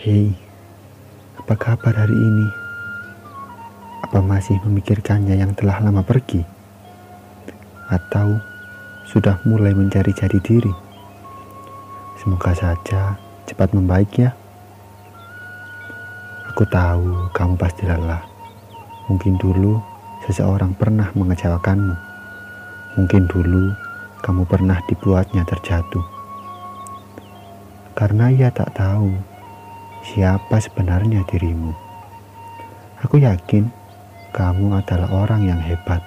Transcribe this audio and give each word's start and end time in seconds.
Hei, 0.00 0.32
apa 1.36 1.52
kabar 1.52 1.92
hari 1.92 2.16
ini? 2.16 2.48
Apa 4.00 4.24
masih 4.24 4.56
memikirkannya 4.64 5.36
yang 5.36 5.52
telah 5.52 5.84
lama 5.84 6.00
pergi? 6.00 6.40
Atau 7.92 8.40
sudah 9.04 9.36
mulai 9.44 9.76
mencari 9.76 10.16
jati 10.16 10.40
diri? 10.40 10.72
Semoga 12.16 12.56
saja 12.56 13.20
cepat 13.44 13.76
membaik 13.76 14.16
ya. 14.16 14.32
Aku 16.48 16.64
tahu 16.72 17.28
kamu 17.36 17.60
pasti 17.60 17.84
lelah. 17.84 18.24
Mungkin 19.12 19.36
dulu 19.36 19.76
seseorang 20.24 20.72
pernah 20.72 21.12
mengecewakanmu. 21.12 21.94
Mungkin 22.96 23.28
dulu 23.28 23.76
kamu 24.24 24.48
pernah 24.48 24.80
dibuatnya 24.88 25.44
terjatuh. 25.44 26.04
Karena 27.92 28.32
ia 28.32 28.48
tak 28.48 28.72
tahu 28.72 29.31
siapa 30.02 30.58
sebenarnya 30.58 31.22
dirimu. 31.30 31.70
Aku 33.06 33.22
yakin 33.22 33.70
kamu 34.34 34.82
adalah 34.82 35.10
orang 35.14 35.46
yang 35.46 35.60
hebat. 35.62 36.02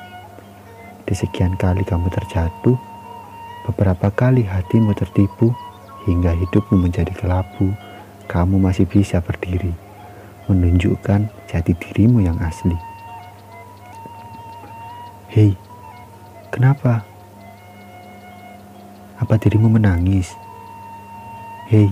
Di 1.06 1.14
sekian 1.16 1.56
kali 1.56 1.86
kamu 1.88 2.12
terjatuh, 2.12 2.76
beberapa 3.70 4.12
kali 4.12 4.44
hatimu 4.44 4.92
tertipu, 4.98 5.54
hingga 6.06 6.36
hidupmu 6.36 6.76
menjadi 6.76 7.14
kelabu, 7.16 7.74
kamu 8.26 8.58
masih 8.60 8.86
bisa 8.90 9.22
berdiri 9.22 9.86
menunjukkan 10.46 11.26
jati 11.50 11.74
dirimu 11.74 12.22
yang 12.22 12.38
asli. 12.38 12.78
Hei, 15.34 15.58
kenapa? 16.54 17.02
Apa 19.18 19.42
dirimu 19.42 19.74
menangis? 19.74 20.38
Hei, 21.66 21.90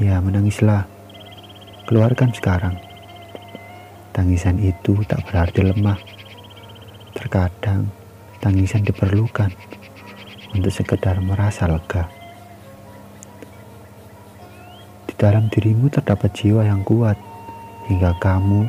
ya 0.00 0.22
menangislah. 0.22 0.88
Keluarkan 1.84 2.32
sekarang. 2.32 2.76
Tangisan 4.12 4.60
itu 4.60 5.00
tak 5.04 5.24
berarti 5.28 5.66
lemah. 5.66 5.98
Terkadang 7.12 7.88
tangisan 8.40 8.86
diperlukan 8.86 9.52
untuk 10.52 10.72
sekedar 10.72 11.20
merasa 11.20 11.68
lega. 11.68 12.22
dalam 15.22 15.46
dirimu 15.46 15.86
terdapat 15.86 16.34
jiwa 16.34 16.66
yang 16.66 16.82
kuat, 16.82 17.14
hingga 17.86 18.10
kamu 18.18 18.66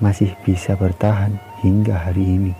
masih 0.00 0.32
bisa 0.48 0.72
bertahan 0.72 1.36
hingga 1.60 1.92
hari 1.92 2.24
ini. 2.24 2.52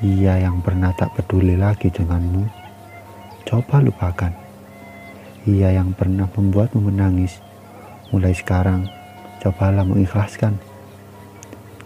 Ia 0.00 0.40
yang 0.40 0.64
pernah 0.64 0.96
tak 0.96 1.12
peduli 1.12 1.60
lagi 1.60 1.92
denganmu, 1.92 2.48
coba 3.44 3.84
lupakan. 3.84 4.47
Ia 5.46 5.78
yang 5.78 5.94
pernah 5.94 6.26
membuatmu 6.26 6.90
menangis, 6.90 7.38
mulai 8.10 8.34
sekarang 8.34 8.90
cobalah 9.38 9.86
mengikhlaskan. 9.86 10.58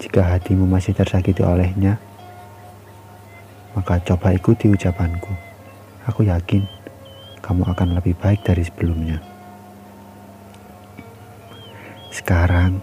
Jika 0.00 0.24
hatimu 0.24 0.64
masih 0.64 0.96
tersakiti 0.96 1.44
olehnya, 1.44 2.00
maka 3.76 4.00
coba 4.00 4.32
ikuti 4.32 4.72
ucapanku. 4.72 5.32
Aku 6.08 6.24
yakin 6.26 6.64
kamu 7.42 7.62
akan 7.68 7.98
lebih 7.98 8.16
baik 8.18 8.42
dari 8.46 8.64
sebelumnya. 8.64 9.20
Sekarang, 12.12 12.80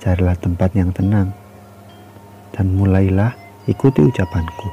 carilah 0.00 0.36
tempat 0.36 0.72
yang 0.72 0.92
tenang 0.92 1.32
dan 2.54 2.72
mulailah 2.72 3.36
ikuti 3.68 4.00
ucapanku. 4.00 4.68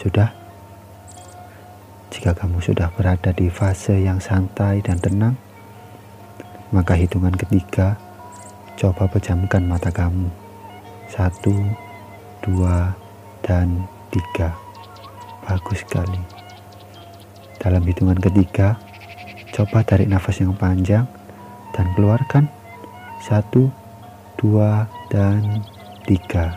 Sudah? 0.00 0.39
Jika 2.20 2.36
kamu 2.36 2.60
sudah 2.60 2.92
berada 2.92 3.32
di 3.32 3.48
fase 3.48 3.96
yang 3.96 4.20
santai 4.20 4.84
dan 4.84 5.00
tenang, 5.00 5.40
maka 6.68 6.92
hitungan 6.92 7.32
ketiga, 7.32 7.96
coba 8.76 9.08
pejamkan 9.08 9.64
mata 9.64 9.88
kamu. 9.88 10.28
Satu, 11.08 11.56
dua, 12.44 12.92
dan 13.40 13.88
tiga. 14.12 14.52
Bagus 15.48 15.80
sekali. 15.80 16.20
Dalam 17.56 17.80
hitungan 17.88 18.20
ketiga, 18.20 18.76
Coba 19.50 19.82
tarik 19.82 20.06
nafas 20.06 20.38
yang 20.38 20.54
panjang 20.54 21.04
dan 21.74 21.86
keluarkan. 21.98 22.46
Satu, 23.20 23.66
dua, 24.38 24.86
dan 25.10 25.66
tiga. 26.06 26.54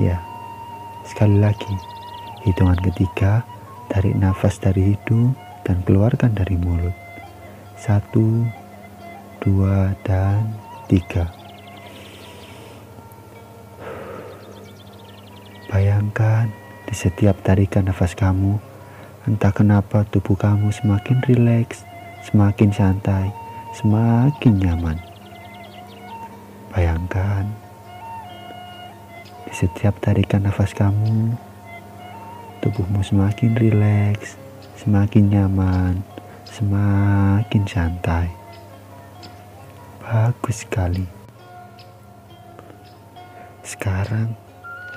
Ya, 0.00 0.16
sekali 1.04 1.36
lagi. 1.36 1.76
Hitungan 2.42 2.80
ketiga, 2.80 3.44
tarik 3.88 4.14
nafas 4.18 4.58
dari 4.58 4.94
hidung 4.94 5.36
dan 5.62 5.82
keluarkan 5.86 6.34
dari 6.34 6.58
mulut. 6.58 6.94
Satu, 7.76 8.46
dua, 9.42 9.94
dan 10.06 10.54
tiga. 10.90 11.30
Bayangkan 15.70 16.48
di 16.86 16.94
setiap 16.94 17.42
tarikan 17.42 17.90
nafas 17.90 18.16
kamu 18.16 18.76
Entah 19.26 19.50
kenapa 19.50 20.06
tubuh 20.06 20.38
kamu 20.38 20.70
semakin 20.70 21.18
rileks, 21.26 21.82
semakin 22.30 22.70
santai, 22.70 23.34
semakin 23.74 24.54
nyaman. 24.54 25.02
Bayangkan 26.70 27.50
di 29.42 29.50
setiap 29.50 29.98
tarikan 29.98 30.46
nafas 30.46 30.70
kamu, 30.78 31.34
tubuhmu 32.66 32.98
semakin 32.98 33.54
rileks, 33.54 34.34
semakin 34.74 35.30
nyaman, 35.30 36.02
semakin 36.50 37.62
santai. 37.62 38.26
Bagus 40.02 40.66
sekali. 40.66 41.06
Sekarang 43.62 44.34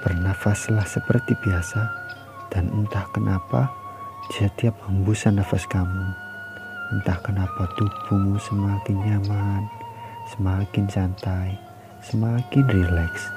bernafaslah 0.02 0.82
seperti 0.90 1.38
biasa 1.46 1.86
dan 2.50 2.74
entah 2.74 3.06
kenapa 3.14 3.70
setiap 4.34 4.74
hembusan 4.90 5.38
nafas 5.38 5.70
kamu, 5.70 6.10
entah 6.98 7.22
kenapa 7.22 7.70
tubuhmu 7.78 8.42
semakin 8.50 8.98
nyaman, 8.98 9.70
semakin 10.34 10.90
santai, 10.90 11.54
semakin 12.02 12.66
rileks. 12.66 13.30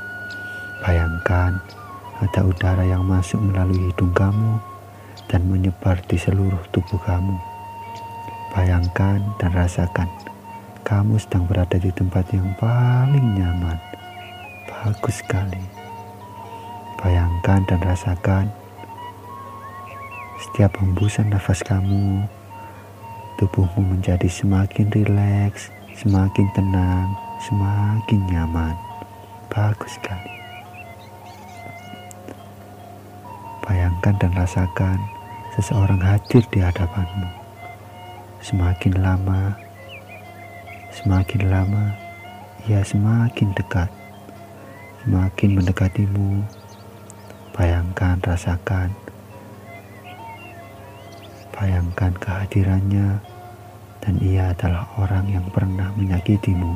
Bayangkan 0.80 1.60
ada 2.22 2.46
udara 2.46 2.86
yang 2.86 3.02
masuk 3.02 3.42
melalui 3.42 3.90
hidung 3.90 4.14
kamu 4.14 4.62
dan 5.26 5.42
menyebar 5.50 5.98
di 6.06 6.14
seluruh 6.14 6.62
tubuh 6.70 7.02
kamu. 7.02 7.34
Bayangkan 8.54 9.18
dan 9.42 9.50
rasakan 9.50 10.06
kamu 10.86 11.18
sedang 11.18 11.50
berada 11.50 11.74
di 11.82 11.90
tempat 11.90 12.30
yang 12.30 12.46
paling 12.62 13.34
nyaman. 13.34 13.74
Bagus 14.70 15.18
sekali. 15.18 15.62
Bayangkan 17.02 17.66
dan 17.66 17.80
rasakan 17.82 18.46
setiap 20.42 20.74
hembusan 20.78 21.30
nafas 21.30 21.62
kamu, 21.62 22.22
tubuhmu 23.38 23.94
menjadi 23.94 24.26
semakin 24.26 24.90
rileks, 24.90 25.70
semakin 25.98 26.46
tenang, 26.54 27.14
semakin 27.46 28.20
nyaman. 28.30 28.74
Bagus 29.50 29.98
sekali. 29.98 30.41
Bayangkan 34.02 34.18
dan 34.18 34.34
rasakan 34.34 34.98
seseorang 35.54 36.02
hadir 36.02 36.42
di 36.50 36.58
hadapanmu. 36.58 37.22
Semakin 38.42 38.98
lama, 38.98 39.54
semakin 40.90 41.46
lama, 41.46 41.94
ia 42.66 42.82
semakin 42.82 43.54
dekat, 43.54 43.86
semakin 45.06 45.54
mendekatimu. 45.54 46.42
Bayangkan, 47.54 48.18
rasakan 48.26 48.90
Bayangkan 51.54 52.10
kehadirannya 52.18 53.22
dan 54.02 54.14
ia 54.18 54.50
adalah 54.50 54.82
orang 54.98 55.30
yang 55.30 55.46
pernah 55.54 55.94
menyakitimu. 55.94 56.74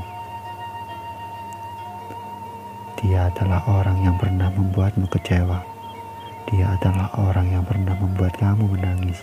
Dia 3.02 3.34
adalah 3.34 3.66
orang 3.66 3.98
yang 4.06 4.14
pernah 4.14 4.46
membuatmu 4.54 5.10
kecewa. 5.10 5.75
Dia 6.46 6.78
adalah 6.78 7.10
orang 7.18 7.50
yang 7.50 7.66
pernah 7.66 7.98
membuat 7.98 8.38
kamu 8.38 8.78
menangis. 8.78 9.18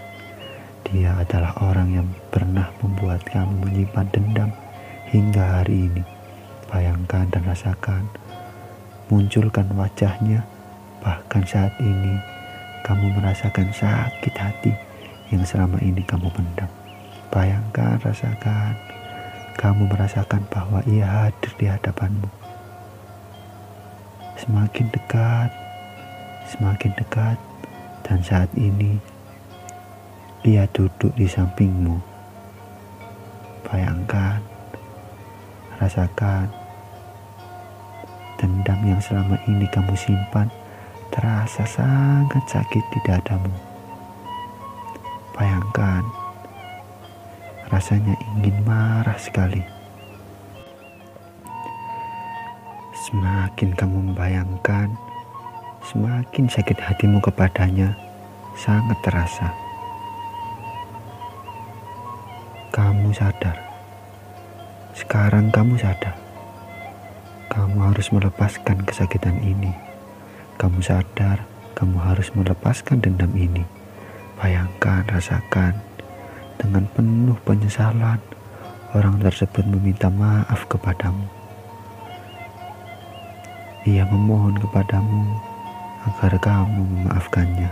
Dia 0.83 1.15
adalah 1.15 1.55
orang 1.63 1.95
yang 1.95 2.07
pernah 2.27 2.67
membuat 2.83 3.23
kamu 3.23 3.63
menyimpan 3.63 4.07
dendam 4.11 4.51
hingga 5.07 5.63
hari 5.63 5.87
ini. 5.87 6.03
Bayangkan 6.67 7.31
dan 7.31 7.47
rasakan, 7.47 8.11
munculkan 9.07 9.71
wajahnya, 9.71 10.43
bahkan 10.99 11.47
saat 11.47 11.71
ini 11.79 12.19
kamu 12.83 13.15
merasakan 13.15 13.71
sakit 13.71 14.35
hati 14.35 14.75
yang 15.31 15.47
selama 15.47 15.79
ini 15.79 16.03
kamu 16.03 16.27
pendam. 16.27 16.67
Bayangkan, 17.31 18.03
rasakan, 18.03 18.75
kamu 19.55 19.87
merasakan 19.87 20.43
bahwa 20.51 20.83
ia 20.91 21.07
hadir 21.07 21.51
di 21.55 21.71
hadapanmu. 21.71 22.27
Semakin 24.43 24.91
dekat, 24.91 25.62
semakin 26.49 26.91
dekat, 26.99 27.37
dan 28.03 28.19
saat 28.23 28.51
ini 28.59 28.99
Dia 30.43 30.67
duduk 30.75 31.15
di 31.15 31.23
sampingmu. 31.23 32.03
Bayangkan, 33.63 34.43
rasakan 35.79 36.51
dendam 38.35 38.75
yang 38.83 38.99
selama 38.99 39.39
ini 39.47 39.63
kamu 39.71 39.95
simpan 39.95 40.51
terasa 41.15 41.63
sangat 41.63 42.43
sakit 42.51 42.83
di 42.91 42.99
dadamu. 43.07 43.55
Bayangkan, 45.31 46.03
rasanya 47.71 48.19
ingin 48.35 48.59
marah 48.67 49.15
sekali. 49.15 49.63
Semakin 53.07 53.71
kamu 53.79 54.11
membayangkan, 54.11 54.91
semakin 55.83 56.47
sakit 56.47 56.79
hatimu 56.79 57.19
kepadanya 57.19 57.91
sangat 58.55 58.95
terasa. 59.03 59.51
Kamu 62.71 63.11
sadar, 63.11 63.59
sekarang 64.95 65.51
kamu 65.51 65.75
sadar, 65.75 66.15
kamu 67.51 67.91
harus 67.91 68.07
melepaskan 68.15 68.81
kesakitan 68.87 69.37
ini. 69.43 69.75
Kamu 70.57 70.79
sadar, 70.79 71.43
kamu 71.75 71.99
harus 71.99 72.31
melepaskan 72.33 73.03
dendam 73.03 73.29
ini. 73.35 73.67
Bayangkan, 74.39 75.05
rasakan, 75.05 75.77
dengan 76.57 76.87
penuh 76.95 77.37
penyesalan, 77.45 78.23
orang 78.95 79.19
tersebut 79.21 79.67
meminta 79.67 80.07
maaf 80.09 80.65
kepadamu. 80.65 81.27
Ia 83.83 84.07
memohon 84.07 84.57
kepadamu 84.63 85.52
agar 86.03 86.35
kamu 86.39 86.83
memaafkannya. 86.83 87.71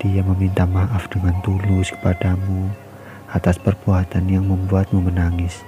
Dia 0.00 0.24
meminta 0.24 0.64
maaf 0.64 1.06
dengan 1.12 1.36
tulus 1.44 1.92
kepadamu 1.92 2.72
atas 3.30 3.60
perbuatan 3.60 4.26
yang 4.26 4.48
membuatmu 4.48 4.98
menangis, 4.98 5.62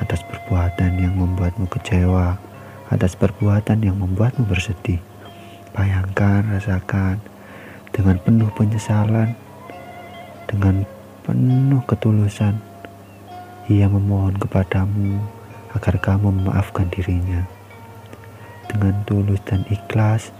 atas 0.00 0.24
perbuatan 0.26 0.98
yang 0.98 1.14
membuatmu 1.14 1.70
kecewa, 1.70 2.40
atas 2.90 3.14
perbuatan 3.14 3.84
yang 3.84 4.00
membuatmu 4.00 4.48
bersedih. 4.48 4.98
Bayangkan, 5.76 6.48
rasakan 6.48 7.22
dengan 7.94 8.18
penuh 8.18 8.50
penyesalan, 8.56 9.36
dengan 10.48 10.82
penuh 11.22 11.84
ketulusan. 11.84 12.56
Ia 13.68 13.84
memohon 13.84 14.40
kepadamu 14.40 15.20
agar 15.76 16.00
kamu 16.00 16.32
memaafkan 16.32 16.88
dirinya. 16.88 17.44
Dengan 18.72 19.04
tulus 19.04 19.44
dan 19.44 19.68
ikhlas, 19.68 20.32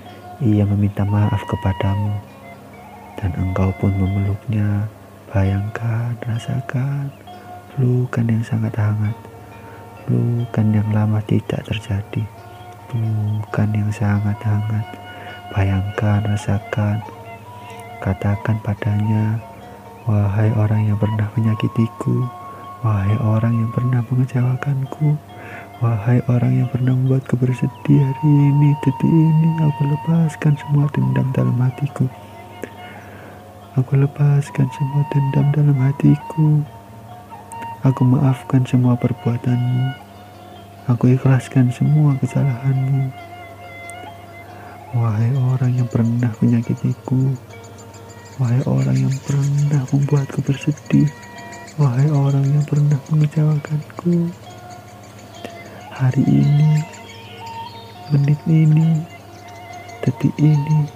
ia 0.43 0.65
meminta 0.67 1.03
maaf 1.03 1.43
kepadamu, 1.47 2.15
dan 3.19 3.31
engkau 3.39 3.75
pun 3.79 3.91
memeluknya. 3.95 4.87
Bayangkan, 5.29 6.17
rasakan. 6.25 7.13
Pelukan 7.79 8.27
yang 8.27 8.43
sangat 8.43 8.75
hangat, 8.75 9.15
pelukan 10.03 10.67
yang 10.75 10.91
lama 10.91 11.23
tidak 11.31 11.63
terjadi, 11.63 12.27
pelukan 12.91 13.71
yang 13.71 13.87
sangat 13.95 14.35
hangat. 14.43 14.83
Bayangkan, 15.55 16.27
rasakan, 16.27 16.99
katakan 18.03 18.59
padanya, 18.67 19.39
wahai 20.11 20.51
orang 20.59 20.91
yang 20.91 20.99
pernah 20.99 21.31
menyakitiku, 21.39 22.27
wahai 22.83 23.15
orang 23.23 23.63
yang 23.63 23.71
pernah 23.71 24.03
mengecewakanku, 24.11 25.15
wahai 25.79 26.19
orang 26.27 26.59
yang 26.59 26.69
pernah 26.75 26.91
membuatku 26.91 27.39
bersedih 27.39 28.03
hari 28.03 28.27
ini, 28.27 28.75
detik 28.83 29.07
ini, 29.07 29.49
aku 29.63 29.81
lepaskan 29.87 30.59
semua 30.59 30.91
dendam 30.91 31.31
dalam 31.31 31.55
hatiku. 31.63 32.11
Aku 33.79 33.95
lepaskan 33.95 34.67
semua 34.75 35.07
dendam 35.15 35.47
dalam 35.55 35.79
hatiku. 35.79 36.67
Aku 37.87 38.03
maafkan 38.03 38.67
semua 38.67 38.99
perbuatanmu. 38.99 39.95
Aku 40.91 41.15
ikhlaskan 41.15 41.71
semua 41.71 42.19
kesalahanmu. 42.19 43.15
Wahai 44.99 45.31
orang 45.55 45.79
yang 45.79 45.87
pernah 45.87 46.35
menyakitiku. 46.43 47.39
Wahai 48.43 48.59
orang 48.67 48.99
yang 48.99 49.15
pernah 49.23 49.87
membuatku 49.95 50.43
bersedih. 50.43 51.07
Wahai 51.79 52.11
orang 52.11 52.51
yang 52.51 52.67
pernah 52.67 52.99
mengecewakanku. 53.15 54.48
Hari 55.99 56.23
ini, 56.23 56.79
menit 58.15 58.39
ini, 58.47 59.03
detik 59.99 60.31
ini, 60.39 60.87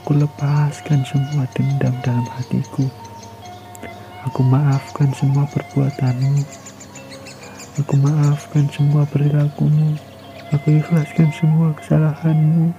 Aku 0.00 0.16
lepaskan 0.16 1.04
semua 1.04 1.44
dendam 1.52 1.92
dalam 2.00 2.24
hatiku. 2.32 2.88
Aku 4.24 4.40
maafkan 4.40 5.12
semua 5.12 5.44
perbuatanmu. 5.52 6.48
Aku 7.76 7.94
maafkan 8.00 8.72
semua 8.72 9.04
perilakumu. 9.04 10.00
Aku 10.56 10.80
ikhlaskan 10.80 11.28
semua 11.36 11.76
kesalahanmu. 11.76 12.72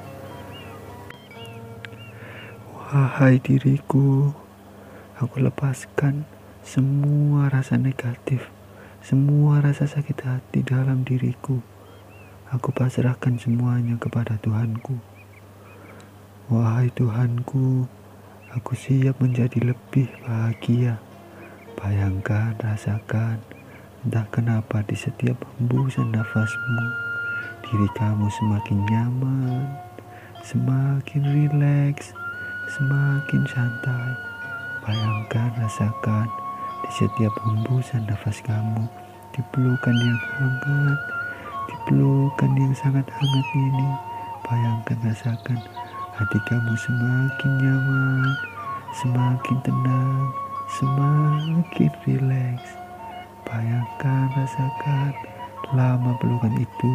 Wahai 2.89 3.38
diriku, 3.38 4.33
aku 5.21 5.38
lepaskan 5.38 6.25
semua 6.66 7.45
rasa 7.54 7.77
negatif, 7.77 8.50
semua 9.00 9.63
rasa 9.63 9.88
sakit 9.88 10.19
hati 10.28 10.60
dalam 10.60 11.07
diriku. 11.07 11.63
Aku 12.51 12.75
pasrahkan 12.75 13.40
semuanya 13.40 13.96
kepada 13.96 14.36
Tuhanku. 14.44 15.00
Wahai 16.51 16.92
Tuhanku, 16.92 17.88
aku 18.51 18.72
siap 18.75 19.22
menjadi 19.24 19.72
lebih 19.72 20.10
bahagia. 20.28 21.00
Bayangkan, 21.80 22.60
rasakan, 22.60 23.40
entah 24.04 24.28
kenapa 24.36 24.84
di 24.84 25.00
setiap 25.00 25.40
hembusan 25.56 26.12
nafasmu, 26.12 26.86
diri 27.63 27.88
kamu 27.95 28.28
semakin 28.28 28.80
nyaman, 28.84 29.63
semakin 30.44 31.24
rileks, 31.24 32.12
semakin 32.75 33.48
santai. 33.48 34.12
Bayangkan, 34.84 35.56
rasakan, 35.56 36.28
di 36.86 36.90
setiap 36.96 37.34
hembusan 37.44 38.08
nafas 38.08 38.40
kamu, 38.44 38.88
dipelukan 39.36 39.96
yang 39.96 40.20
hangat, 40.38 41.00
dipelukan 41.70 42.52
yang 42.56 42.74
sangat 42.76 43.06
hangat 43.08 43.48
ini. 43.56 43.90
Bayangkan, 44.48 44.98
rasakan, 45.06 45.60
hati 46.18 46.40
kamu 46.50 46.74
semakin 46.74 47.52
nyaman, 47.62 48.30
semakin 48.98 49.58
tenang, 49.62 50.26
semakin 50.80 51.92
rileks. 52.07 52.69
Bayangkan, 53.45 54.26
rasakan 54.33 55.14
lama 55.74 56.18
pelukan 56.18 56.54
itu. 56.57 56.94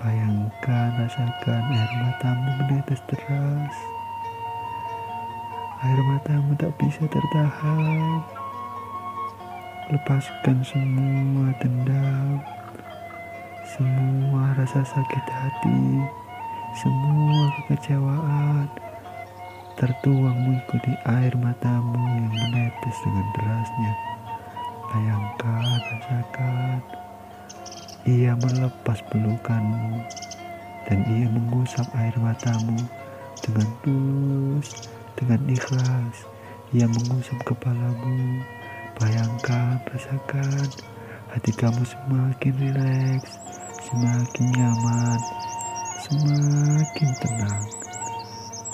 Bayangkan, 0.00 0.88
rasakan 0.96 1.62
air 1.70 1.92
matamu 2.00 2.48
menetes 2.64 3.00
deras. 3.06 3.76
Air 5.84 6.00
matamu 6.08 6.56
tak 6.56 6.72
bisa 6.80 7.04
tertahan. 7.06 8.24
Lepaskan 9.90 10.62
semua 10.62 11.50
dendam, 11.58 12.38
semua 13.66 14.54
rasa 14.54 14.86
sakit 14.86 15.26
hati 15.26 15.82
semua 16.70 17.50
kekecewaan 17.58 18.70
tertuang 19.74 20.38
mengikuti 20.38 20.94
air 21.02 21.34
matamu 21.34 21.98
yang 21.98 22.30
menetes 22.30 22.96
dengan 23.02 23.26
derasnya. 23.34 23.92
Bayangkan, 24.94 25.66
rasakan, 25.66 26.78
ia 28.06 28.38
melepas 28.38 29.02
pelukanmu 29.10 30.06
dan 30.86 30.98
ia 31.10 31.26
mengusap 31.26 31.90
air 31.98 32.14
matamu 32.22 32.78
dengan 33.42 33.66
tulus, 33.82 34.86
dengan 35.18 35.42
ikhlas. 35.50 36.16
Ia 36.70 36.86
mengusap 36.86 37.42
kepalamu. 37.42 38.46
Bayangkan, 39.00 39.80
rasakan, 39.88 40.68
hati 41.32 41.56
kamu 41.56 41.88
semakin 41.88 42.52
rileks, 42.60 43.40
semakin 43.88 44.46
nyaman, 44.52 45.20
semakin 46.04 47.10
tenang. 47.24 47.64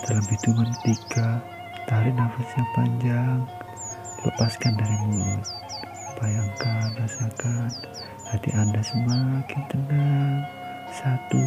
Dalam 0.03 0.27
hitungan 0.27 0.67
tiga, 0.83 1.39
tarik 1.87 2.11
nafas 2.19 2.51
yang 2.59 2.71
panjang, 2.75 3.39
lepaskan 4.27 4.75
dari 4.75 4.97
mulut. 5.07 5.47
Bayangkan, 6.19 6.87
rasakan 6.99 7.71
hati 8.27 8.51
Anda 8.59 8.83
semakin 8.83 9.63
tenang. 9.71 10.43
Satu, 10.91 11.43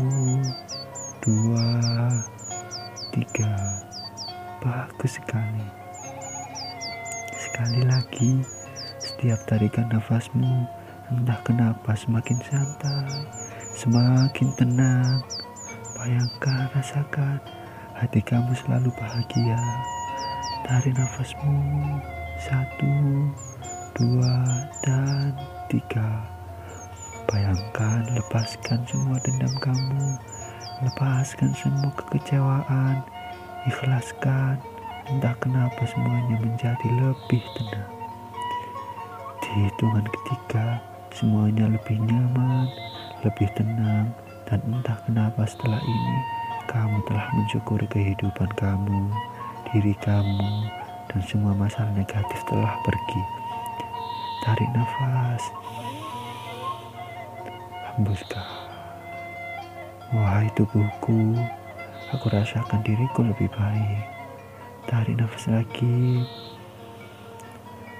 dua, 1.20 1.68
tiga. 3.12 3.52
Bagus 4.64 5.20
sekali. 5.20 5.68
Sekali 7.36 7.84
lagi, 7.84 8.59
setiap 9.20 9.52
tarikan 9.52 9.84
nafasmu, 9.92 10.64
entah 11.12 11.36
kenapa 11.44 11.92
semakin 11.92 12.40
santai, 12.40 13.28
semakin 13.76 14.48
tenang, 14.56 15.20
Bayangkan, 16.00 16.72
rasakan 16.72 17.44
hati 18.00 18.24
kamu 18.24 18.56
selalu 18.56 18.88
bahagia. 18.96 19.60
Tarik 20.64 20.96
nafasmu 20.96 21.60
satu 22.40 22.96
dua 24.00 24.40
dan 24.88 25.36
tiga. 25.68 26.24
Bayangkan 27.28 28.08
lepaskan 28.16 28.88
semua 28.88 29.20
dendam 29.20 29.52
kamu. 29.60 30.16
Lepaskan 30.88 31.52
semua 31.60 31.92
kekecewaan. 31.92 33.04
Ikhlaskan 33.68 34.64
entah 35.12 35.36
kenapa 35.44 35.84
semuanya 35.84 36.40
menjadi 36.40 36.88
lebih 37.04 37.44
tenang 37.60 37.99
hitungan 39.50 40.06
ketiga 40.06 40.78
semuanya 41.10 41.66
lebih 41.66 41.98
nyaman 42.06 42.70
lebih 43.26 43.50
tenang 43.58 44.14
dan 44.46 44.62
entah 44.70 44.98
kenapa 45.10 45.46
setelah 45.50 45.82
ini 45.82 46.18
kamu 46.70 47.02
telah 47.10 47.26
mensyukuri 47.34 47.90
kehidupan 47.90 48.50
kamu 48.54 49.10
diri 49.74 49.94
kamu 50.06 50.70
dan 51.10 51.22
semua 51.26 51.58
masalah 51.58 51.90
negatif 51.98 52.40
telah 52.46 52.78
pergi. 52.86 53.24
Tarik 54.46 54.70
nafas, 54.78 55.44
hembuskan. 57.94 58.50
Wahai 60.14 60.50
tubuhku, 60.58 61.38
aku 62.14 62.26
rasakan 62.30 62.82
diriku 62.86 63.26
lebih 63.26 63.50
baik. 63.54 64.06
Tarik 64.90 65.18
nafas 65.18 65.46
lagi, 65.50 66.26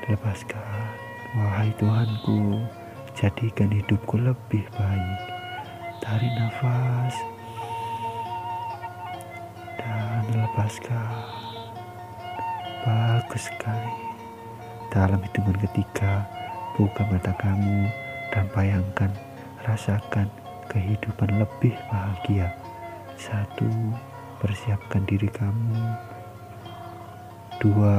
lepaskan. 0.10 1.09
Wahai 1.30 1.70
Tuhanku, 1.78 2.66
jadikan 3.14 3.70
hidupku 3.70 4.18
lebih 4.18 4.66
baik. 4.74 5.22
Tarik 6.02 6.34
nafas 6.42 7.14
dan 9.78 10.26
lepaskan. 10.34 11.22
Bagus 12.82 13.46
sekali. 13.46 13.94
Dalam 14.90 15.22
hitungan 15.22 15.54
ketiga, 15.70 16.26
buka 16.74 17.06
mata 17.14 17.38
kamu 17.38 17.86
dan 18.34 18.50
bayangkan, 18.50 19.14
rasakan 19.70 20.34
kehidupan 20.66 21.30
lebih 21.38 21.78
bahagia. 21.94 22.58
Satu, 23.22 23.70
persiapkan 24.42 25.06
diri 25.06 25.30
kamu. 25.30 25.78
Dua, 27.62 27.94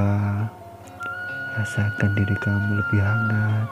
rasakan 1.58 2.10
diri 2.14 2.36
kamu 2.38 2.78
lebih 2.78 3.00
hangat. 3.02 3.68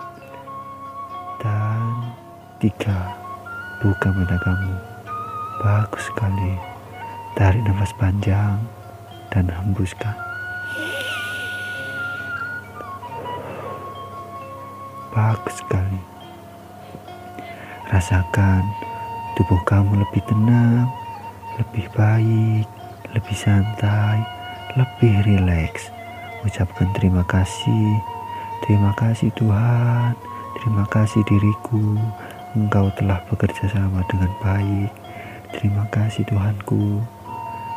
Dan 1.38 2.10
tiga, 2.58 3.14
buka 3.78 4.08
mata 4.10 4.38
kamu. 4.42 4.74
Bagus 5.62 6.02
sekali. 6.08 6.54
Tarik 7.38 7.62
nafas 7.62 7.94
panjang 7.94 8.58
dan 9.30 9.46
hembuskan. 9.46 10.28
bagus 15.18 15.58
sekali. 15.58 15.98
Rasakan 17.90 18.62
tubuh 19.34 19.58
kamu 19.66 20.06
lebih 20.06 20.22
tenang, 20.30 20.86
lebih 21.58 21.90
baik, 21.98 22.66
lebih 23.18 23.36
santai, 23.36 24.22
lebih 24.78 25.18
rileks. 25.26 25.90
Ucapkan 26.46 26.86
terima 26.94 27.26
kasih, 27.26 27.98
terima 28.62 28.94
kasih 28.94 29.34
Tuhan, 29.34 30.14
terima 30.62 30.84
kasih 30.86 31.22
diriku. 31.26 31.98
Engkau 32.56 32.88
telah 32.96 33.20
bekerja 33.28 33.68
sama 33.70 34.00
dengan 34.08 34.32
baik. 34.40 34.90
Terima 35.52 35.84
kasih 35.92 36.24
Tuhanku. 36.24 37.00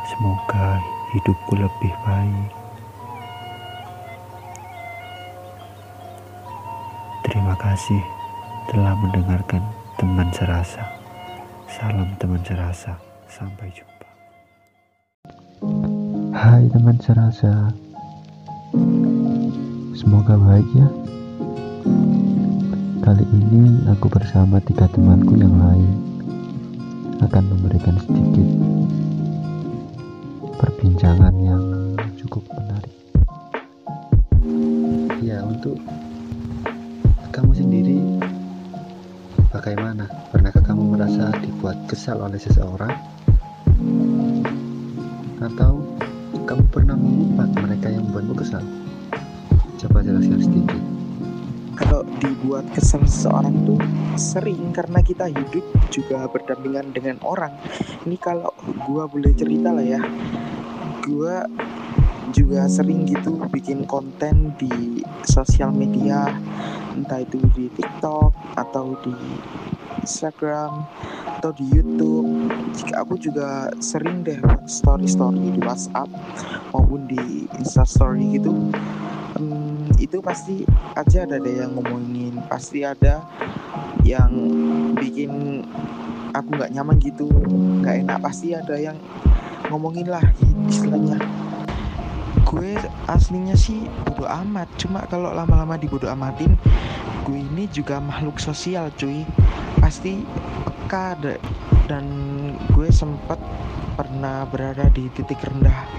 Semoga 0.07 0.79
hidupku 1.11 1.53
lebih 1.59 1.93
baik. 2.07 2.49
Terima 7.27 7.55
kasih 7.59 8.01
telah 8.71 8.95
mendengarkan 8.95 9.63
teman 9.99 10.31
serasa. 10.31 10.83
Salam 11.67 12.15
teman 12.19 12.41
serasa. 12.47 12.95
Sampai 13.31 13.71
jumpa. 13.71 14.07
Hai 16.35 16.67
teman 16.71 16.99
serasa. 16.99 17.71
Semoga 19.91 20.39
baik 20.39 20.63
ya. 20.71 20.87
Kali 23.03 23.25
ini 23.27 23.83
aku 23.91 24.07
bersama 24.07 24.63
tiga 24.63 24.87
temanku 24.87 25.35
yang 25.35 25.51
lain 25.59 25.91
akan 27.19 27.43
memberikan 27.51 27.99
sedikit 27.99 28.47
perbincangan 30.55 31.35
yang 31.43 31.63
cukup 32.15 32.47
menarik. 32.55 32.95
Ya, 35.19 35.43
untuk 35.43 35.75
kamu 37.35 37.51
sendiri 37.51 37.99
bagaimana? 39.51 40.07
Pernahkah 40.31 40.63
kamu 40.63 40.95
merasa 40.95 41.27
dibuat 41.43 41.75
kesal 41.91 42.23
oleh 42.23 42.39
seseorang? 42.39 42.95
Atau 45.43 45.90
kamu 46.45 46.63
pernah 46.73 46.97
mengumpat 46.97 47.49
mereka 47.57 47.87
yang 47.93 48.03
membuatmu 48.09 48.33
kesal? 48.37 48.63
Coba 49.77 50.05
jelaskan 50.05 50.39
sedikit. 50.41 50.81
Kalau 51.77 52.05
dibuat 52.21 52.65
kesal 52.77 53.01
seseorang 53.05 53.65
tuh 53.65 53.81
sering 54.19 54.69
karena 54.69 55.01
kita 55.01 55.29
hidup 55.29 55.65
juga 55.89 56.29
berdampingan 56.29 56.93
dengan 56.93 57.17
orang. 57.25 57.53
Ini 58.05 58.17
kalau 58.21 58.53
gua 58.85 59.09
boleh 59.09 59.33
cerita 59.33 59.73
lah 59.73 59.85
ya. 59.85 60.01
Gua 61.01 61.41
juga 62.31 62.69
sering 62.69 63.09
gitu 63.09 63.35
bikin 63.51 63.83
konten 63.89 64.55
di 64.55 65.03
sosial 65.25 65.73
media 65.75 66.31
entah 66.95 67.19
itu 67.23 67.41
di 67.55 67.67
TikTok 67.75 68.55
atau 68.55 68.95
di 69.03 69.15
Instagram 70.01 70.85
atau 71.39 71.51
di 71.53 71.65
YouTube. 71.69 72.51
Jika 72.75 73.01
aku 73.01 73.17
juga 73.17 73.71
sering 73.81 74.25
deh 74.25 74.37
story-story 74.67 75.57
di 75.57 75.61
WhatsApp 75.63 76.09
maupun 76.73 77.07
di 77.09 77.45
Instastory 77.57 78.37
gitu. 78.37 78.53
Hmm, 79.39 79.89
itu 79.97 80.19
pasti 80.21 80.67
aja 80.93 81.25
ada 81.25 81.39
deh 81.39 81.63
yang 81.63 81.73
ngomongin, 81.77 82.37
pasti 82.51 82.85
ada 82.85 83.23
yang 84.05 84.29
bikin 84.97 85.63
aku 86.35 86.49
nggak 86.57 86.71
nyaman 86.73 86.97
gitu, 86.99 87.29
nggak 87.81 88.05
enak. 88.05 88.19
Pasti 88.21 88.53
ada 88.53 88.75
yang 88.77 88.97
ngomongin 89.71 90.11
lah 90.11 90.25
istilahnya 90.67 91.15
gue 92.51 92.75
aslinya 93.07 93.55
sih 93.55 93.87
bodo 94.03 94.27
amat 94.27 94.67
cuma 94.75 95.07
kalau 95.07 95.31
lama-lama 95.31 95.79
dibodo 95.79 96.11
amatin 96.11 96.59
gue 97.23 97.39
ini 97.39 97.71
juga 97.71 98.03
makhluk 98.03 98.43
sosial 98.43 98.91
cuy 98.99 99.23
pasti 99.81 100.21
peka 100.85 101.17
dan 101.89 102.05
gue 102.77 102.87
sempat 102.93 103.41
pernah 103.97 104.45
berada 104.45 104.85
di 104.93 105.09
titik 105.09 105.41
rendah 105.41 105.89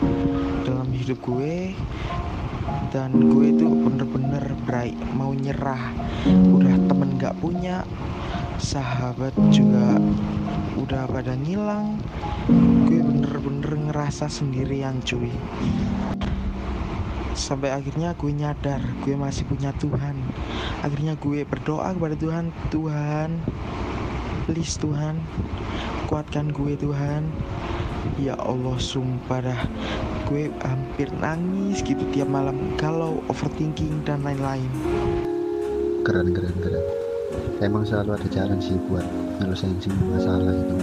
dalam 0.63 0.87
hidup 0.95 1.19
gue 1.19 1.75
dan 2.95 3.11
gue 3.11 3.51
itu 3.51 3.67
bener-bener 3.67 4.55
berai 4.63 4.95
mau 5.19 5.35
nyerah. 5.35 5.91
Udah 6.31 6.79
temen 6.87 7.19
gak 7.19 7.35
punya 7.43 7.83
sahabat 8.63 9.35
juga 9.51 9.99
udah 10.79 11.11
pada 11.11 11.35
ngilang. 11.35 11.99
Gue 12.87 13.03
bener-bener 13.03 13.91
ngerasa 13.91 14.31
sendirian 14.31 15.03
cuy. 15.03 15.35
Sampai 17.35 17.75
akhirnya 17.75 18.15
gue 18.15 18.31
nyadar 18.31 18.79
gue 19.03 19.19
masih 19.19 19.43
punya 19.51 19.75
Tuhan 19.83 20.15
akhirnya 20.83 21.15
gue 21.19 21.47
berdoa 21.47 21.95
kepada 21.95 22.17
Tuhan 22.19 22.51
Tuhan 22.71 23.31
please 24.47 24.75
Tuhan 24.83 25.23
kuatkan 26.13 26.53
gue 26.53 26.77
Tuhan. 26.77 27.25
Ya 28.21 28.37
Allah 28.37 28.77
sumpah 28.77 29.41
dah 29.41 29.61
gue 30.29 30.53
hampir 30.61 31.09
nangis 31.25 31.81
gitu 31.81 32.05
tiap 32.13 32.29
malam 32.29 32.77
kalau 32.77 33.25
overthinking 33.33 34.05
dan 34.05 34.21
lain-lain. 34.21 34.69
Keren 36.05 36.37
keren 36.37 36.53
keren. 36.61 36.85
Emang 37.65 37.89
selalu 37.89 38.21
ada 38.21 38.29
jalan 38.29 38.61
sih 38.61 38.77
buat 38.93 39.09
nyelesain 39.41 39.81
semua 39.81 40.21
masalah 40.21 40.53
itu. 40.53 40.77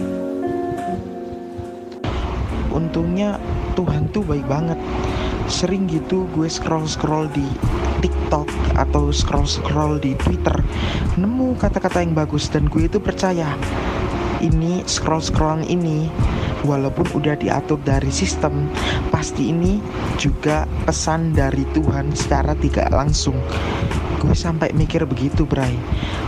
Untungnya 2.74 3.38
Tuhan 3.77 4.09
tuh 4.09 4.25
baik 4.25 4.50
banget. 4.50 4.81
Sering 5.45 5.86
gitu 5.86 6.25
gue 6.33 6.50
scroll-scroll 6.50 7.29
di 7.38 7.45
TikTok 8.00 8.48
atau 8.79 9.12
scroll-scroll 9.12 10.00
di 10.00 10.15
Twitter 10.15 10.56
nemu 11.20 11.60
kata-kata 11.60 12.00
yang 12.00 12.15
bagus 12.15 12.48
dan 12.48 12.72
gue 12.72 12.88
itu 12.88 12.98
percaya. 12.98 13.51
Ini 14.39 14.88
scroll-scrollan 14.88 15.68
ini 15.68 16.08
walaupun 16.63 17.08
udah 17.12 17.36
diatur 17.36 17.79
dari 17.84 18.08
sistem 18.08 18.72
pasti 19.12 19.51
ini 19.51 19.84
juga 20.15 20.63
pesan 20.88 21.36
dari 21.36 21.68
Tuhan 21.75 22.15
secara 22.15 22.56
tidak 22.56 22.88
langsung. 22.91 23.36
Gue 24.20 24.36
sampai 24.36 24.72
mikir 24.75 25.03
begitu 25.08 25.44
Bray. 25.44 25.75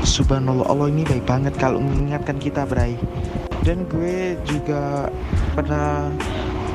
Subhanallah 0.04 0.68
Allah 0.68 0.88
ini 0.92 1.04
baik 1.08 1.24
banget 1.24 1.56
kalau 1.56 1.80
mengingatkan 1.80 2.40
kita 2.40 2.68
Bray. 2.68 2.96
Dan 3.64 3.88
gue 3.88 4.36
juga 4.44 5.08
pernah 5.54 6.10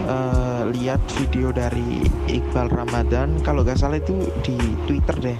uh, 0.06 0.70
lihat 0.70 1.02
video 1.18 1.50
dari 1.50 2.06
Iqbal 2.30 2.70
Ramadan. 2.72 3.36
Kalau 3.42 3.66
gak 3.66 3.78
salah 3.82 3.98
itu 4.00 4.30
di 4.40 4.56
Twitter 4.86 5.16
deh. 5.20 5.38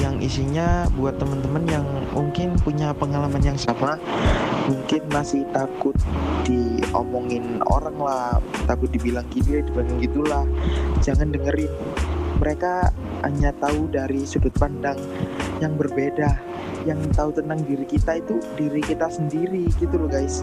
Yang 0.00 0.32
isinya 0.32 0.88
buat 0.96 1.20
temen-temen 1.20 1.64
yang 1.68 1.86
mungkin 2.16 2.56
punya 2.64 2.96
pengalaman 2.96 3.44
yang 3.44 3.60
sama 3.60 4.00
mungkin 4.64 5.04
masih 5.10 5.44
takut 5.52 5.92
diomongin 6.46 7.60
orang 7.66 7.98
lah 7.98 8.38
takut 8.64 8.88
dibilang 8.88 9.26
gini 9.28 9.60
dibilang 9.60 10.00
gitulah. 10.00 10.44
Jangan 11.04 11.28
dengerin. 11.34 11.72
Mereka 12.40 12.90
hanya 13.22 13.54
tahu 13.60 13.86
dari 13.92 14.24
sudut 14.24 14.50
pandang 14.56 14.98
yang 15.62 15.78
berbeda 15.78 16.40
yang 16.82 16.98
tahu 17.14 17.30
tentang 17.30 17.62
diri 17.62 17.86
kita 17.86 18.18
itu 18.18 18.42
diri 18.58 18.82
kita 18.82 19.06
sendiri 19.06 19.70
gitu 19.78 19.94
loh 19.94 20.10
guys 20.10 20.42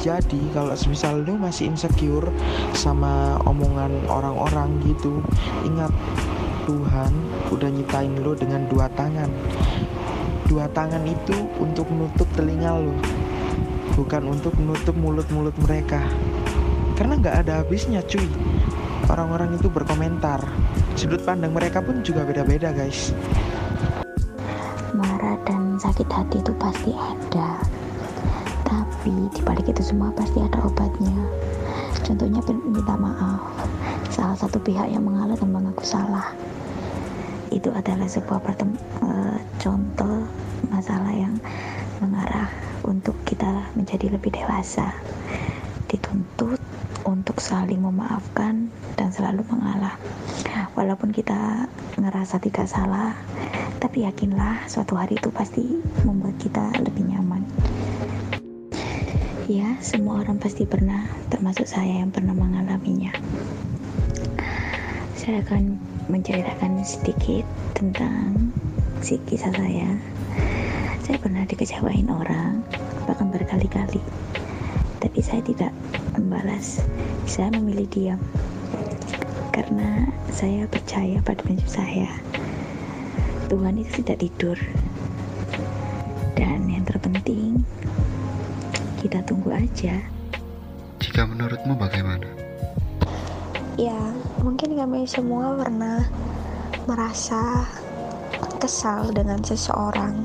jadi 0.00 0.40
kalau 0.56 0.72
misal 0.88 1.20
lu 1.20 1.36
masih 1.36 1.68
insecure 1.68 2.32
sama 2.72 3.36
omongan 3.44 3.92
orang-orang 4.08 4.80
gitu 4.88 5.20
ingat 5.68 5.92
Tuhan 6.64 7.12
udah 7.52 7.68
nyiptain 7.68 8.14
lo 8.24 8.32
dengan 8.32 8.64
dua 8.70 8.88
tangan. 8.96 9.28
Dua 10.48 10.66
tangan 10.72 11.02
itu 11.06 11.36
untuk 11.60 11.86
menutup 11.92 12.26
telinga 12.34 12.74
lo 12.74 12.94
bukan 14.00 14.32
untuk 14.32 14.56
menutup 14.56 14.96
mulut-mulut 14.96 15.52
mereka. 15.60 16.00
Karena 16.96 17.20
nggak 17.20 17.36
ada 17.46 17.52
habisnya 17.60 18.00
cuy. 18.04 18.24
Orang-orang 19.12 19.60
itu 19.60 19.68
berkomentar. 19.68 20.40
Sudut 20.96 21.20
pandang 21.20 21.52
mereka 21.52 21.84
pun 21.84 22.00
juga 22.00 22.24
beda-beda 22.24 22.72
guys. 22.72 23.12
Marah 24.96 25.36
dan 25.44 25.76
sakit 25.76 26.08
hati 26.08 26.40
itu 26.40 26.52
pasti 26.56 26.92
ada 26.96 27.60
tapi 28.70 29.10
dibalik 29.34 29.66
itu 29.66 29.82
semua 29.82 30.14
pasti 30.14 30.38
ada 30.38 30.62
obatnya. 30.62 31.10
Contohnya 32.06 32.38
minta 32.62 32.94
maaf. 32.94 33.42
Salah 34.14 34.38
satu 34.38 34.62
pihak 34.62 34.86
yang 34.94 35.02
mengalah 35.02 35.34
dan 35.34 35.50
mengaku 35.50 35.82
salah. 35.82 36.30
Itu 37.50 37.74
adalah 37.74 38.06
sebuah 38.06 38.38
uh, 39.02 39.36
contoh 39.58 40.22
masalah 40.70 41.10
yang 41.10 41.34
mengarah 41.98 42.46
untuk 42.86 43.18
kita 43.26 43.66
menjadi 43.74 44.14
lebih 44.14 44.30
dewasa. 44.30 44.94
Dituntut 45.90 46.62
untuk 47.02 47.42
saling 47.42 47.82
memaafkan 47.82 48.70
dan 48.94 49.10
selalu 49.10 49.42
mengalah. 49.50 49.98
Walaupun 50.78 51.10
kita 51.10 51.66
ngerasa 51.98 52.38
tidak 52.38 52.70
salah 52.70 53.18
tapi 53.80 54.04
yakinlah 54.04 54.68
suatu 54.68 54.92
hari 54.94 55.16
itu 55.16 55.32
pasti 55.32 55.64
membuat 56.04 56.36
kita 56.36 56.68
lebih 56.84 57.08
nyaman 57.08 57.42
ya 59.50 59.74
semua 59.82 60.22
orang 60.22 60.38
pasti 60.38 60.62
pernah 60.62 61.10
termasuk 61.26 61.66
saya 61.66 62.06
yang 62.06 62.14
pernah 62.14 62.38
mengalaminya 62.38 63.10
saya 65.18 65.42
akan 65.42 65.74
menceritakan 66.10 66.82
sedikit 66.82 67.46
tentang 67.76 68.50
si 69.00 69.16
kisah 69.24 69.54
saya. 69.54 69.96
Saya 71.00 71.16
pernah 71.16 71.46
dikecewain 71.48 72.10
orang, 72.12 72.60
bahkan 73.08 73.32
berkali-kali. 73.32 74.02
Tapi 75.00 75.20
saya 75.24 75.40
tidak 75.40 75.72
membalas. 76.12 76.84
Saya 77.24 77.48
memilih 77.56 77.88
diam. 77.88 78.20
Karena 79.54 80.12
saya 80.28 80.68
percaya 80.68 81.24
pada 81.24 81.40
prinsip 81.40 81.80
saya. 81.80 82.10
Tuhan 83.48 83.80
itu 83.80 84.04
tidak 84.04 84.20
tidur. 84.20 84.58
Dan 86.36 86.68
yang 86.68 86.84
terpenting, 86.84 87.39
kita 89.00 89.24
tunggu 89.24 89.56
aja. 89.56 89.96
Jika 91.00 91.24
menurutmu 91.24 91.72
bagaimana? 91.80 92.28
Ya, 93.80 93.96
mungkin 94.44 94.76
kami 94.76 95.08
semua 95.08 95.56
pernah 95.56 96.04
merasa 96.84 97.64
kesal 98.60 99.08
dengan 99.16 99.40
seseorang 99.40 100.20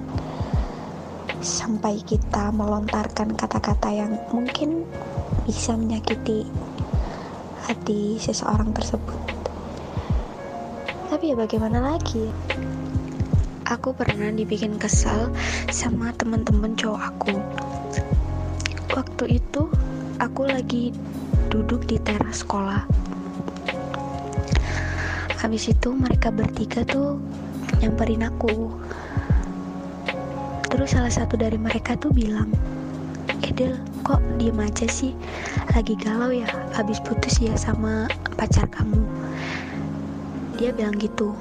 sampai 1.40 2.04
kita 2.04 2.52
melontarkan 2.52 3.32
kata-kata 3.40 3.88
yang 3.96 4.20
mungkin 4.36 4.84
bisa 5.48 5.72
menyakiti 5.80 6.44
hati 7.64 8.20
seseorang 8.20 8.76
tersebut. 8.76 9.16
Tapi 11.08 11.32
ya 11.32 11.36
bagaimana 11.40 11.96
lagi? 11.96 12.28
Aku 13.72 13.96
pernah 13.96 14.30
dibikin 14.36 14.76
kesal 14.76 15.32
sama 15.72 16.12
temen-temen 16.20 16.76
cowok 16.76 17.02
aku. 17.02 17.34
Aku 20.26 20.50
lagi 20.50 20.90
duduk 21.54 21.86
di 21.86 22.02
teras 22.02 22.42
sekolah. 22.42 22.82
Habis 25.38 25.70
itu 25.70 25.94
mereka 25.94 26.34
bertiga 26.34 26.82
tuh 26.82 27.22
nyamperin 27.78 28.26
aku. 28.26 28.74
Terus 30.66 30.98
salah 30.98 31.14
satu 31.14 31.38
dari 31.38 31.62
mereka 31.62 31.94
tuh 32.02 32.10
bilang 32.10 32.50
Edel 33.46 33.78
kok 34.02 34.18
diem 34.42 34.58
aja 34.58 34.90
sih? 34.90 35.14
Lagi 35.78 35.94
galau 35.94 36.34
ya 36.34 36.50
habis 36.74 36.98
putus 37.06 37.38
ya 37.38 37.54
sama 37.54 38.10
pacar 38.34 38.66
kamu. 38.74 39.06
Dia 40.58 40.74
bilang 40.74 40.98
gitu. 40.98 41.38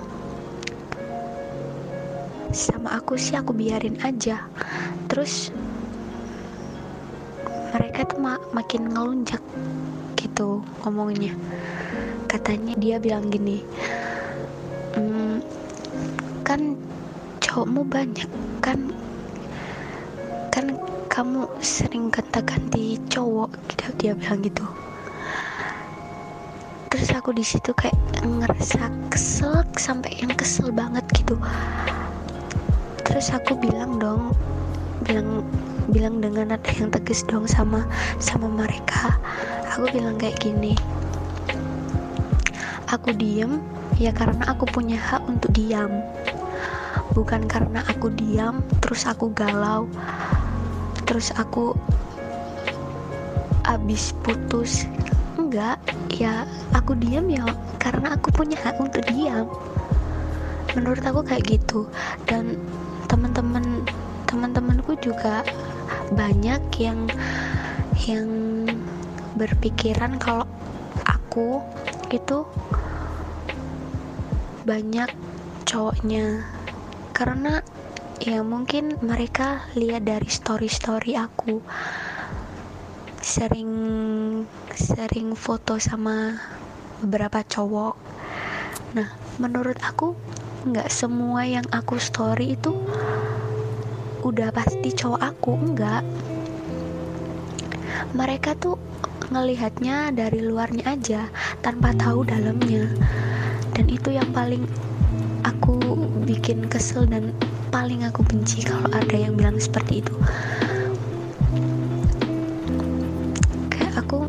Sama 2.53 3.01
aku 3.01 3.17
sih 3.17 3.33
aku 3.33 3.57
biarin 3.57 3.97
aja. 4.05 4.45
Terus 5.09 5.49
makin 8.55 8.95
ngelunjak 8.95 9.43
gitu 10.15 10.63
ngomongnya 10.87 11.35
katanya 12.31 12.79
dia 12.79 12.97
bilang 13.03 13.27
gini 13.29 13.67
hmm, 14.95 15.43
kan 16.47 16.79
cowokmu 17.43 17.83
banyak 17.91 18.31
kan 18.63 18.79
kan 20.55 20.71
kamu 21.15 21.47
sering 21.63 22.11
kata-ganti 22.11 22.99
cowok 23.07 23.55
gitu 23.71 23.87
dia 24.03 24.13
bilang 24.19 24.43
gitu. 24.43 24.67
Terus 26.91 27.11
aku 27.15 27.31
di 27.31 27.47
situ 27.47 27.71
kayak 27.71 27.95
ngerasa 28.19 28.91
kesel 29.15 29.63
sampai 29.79 30.11
yang 30.19 30.35
kesel 30.35 30.75
banget 30.75 31.07
gitu. 31.15 31.39
Terus 33.07 33.31
aku 33.31 33.55
bilang 33.59 34.03
dong 34.03 34.35
bilang 35.07 35.47
bilang 35.91 36.23
dengan 36.23 36.55
nada 36.55 36.71
yang 36.77 36.89
tegas 36.89 37.25
dong 37.27 37.45
sama 37.49 37.85
sama 38.23 38.49
mereka. 38.49 39.17
Aku 39.75 39.91
bilang 39.91 40.17
kayak 40.17 40.39
gini 40.39 40.79
aku 42.95 43.11
diem 43.11 43.59
ya 43.99 44.15
karena 44.15 44.47
aku 44.47 44.71
punya 44.71 44.95
hak 44.95 45.27
untuk 45.27 45.51
diam. 45.51 45.91
Bukan 47.15 47.47
karena 47.51 47.83
aku 47.91 48.11
diam 48.15 48.63
terus 48.79 49.07
aku 49.07 49.35
galau 49.35 49.91
terus 51.05 51.35
aku 51.35 51.75
abis 53.67 54.15
putus. 54.23 54.87
Enggak 55.35 55.83
ya 56.15 56.47
aku 56.71 56.95
diam 56.95 57.27
ya 57.27 57.45
karena 57.83 58.15
aku 58.15 58.31
punya 58.31 58.55
hak 58.63 58.79
untuk 58.79 59.03
diam. 59.11 59.51
Menurut 60.79 61.03
aku 61.03 61.27
kayak 61.27 61.45
gitu. 61.51 61.87
Dan 62.31 62.59
teman-teman 63.11 63.83
teman-temanku 64.27 64.99
juga 64.99 65.47
banyak 66.13 66.61
yang 66.77 67.09
yang 68.05 68.29
berpikiran 69.39 70.21
kalau 70.21 70.45
aku 71.09 71.65
itu 72.13 72.45
banyak 74.69 75.09
cowoknya. 75.65 76.45
Karena 77.17 77.65
ya 78.21 78.45
mungkin 78.45 78.97
mereka 79.01 79.65
lihat 79.77 80.05
dari 80.05 80.29
story-story 80.29 81.17
aku. 81.17 81.65
Sering 83.25 83.73
sering 84.77 85.33
foto 85.33 85.81
sama 85.81 86.37
beberapa 87.01 87.41
cowok. 87.41 87.95
Nah 88.95 89.09
menurut 89.41 89.81
aku 89.81 90.15
nggak 90.65 90.89
semua 90.89 91.45
yang 91.45 91.67
aku 91.73 92.01
story 92.01 92.57
itu 92.57 92.73
udah 94.25 94.49
pasti 94.57 94.89
cowok 94.89 95.21
aku 95.21 95.53
enggak. 95.53 96.01
Mereka 98.17 98.57
tuh 98.57 98.81
ngelihatnya 99.29 100.17
dari 100.17 100.41
luarnya 100.41 100.97
aja 100.97 101.29
tanpa 101.61 101.93
tahu 101.93 102.25
dalamnya. 102.25 102.89
Dan 103.77 103.93
itu 103.93 104.17
yang 104.17 104.33
paling 104.33 104.65
aku 105.45 105.77
bikin 106.25 106.65
kesel 106.73 107.05
dan 107.05 107.37
paling 107.69 108.01
aku 108.09 108.25
benci 108.25 108.65
kalau 108.65 108.89
ada 108.97 109.13
yang 109.13 109.37
bilang 109.37 109.61
seperti 109.61 110.01
itu. 110.01 110.17
Kayak 113.69 114.09
aku 114.09 114.25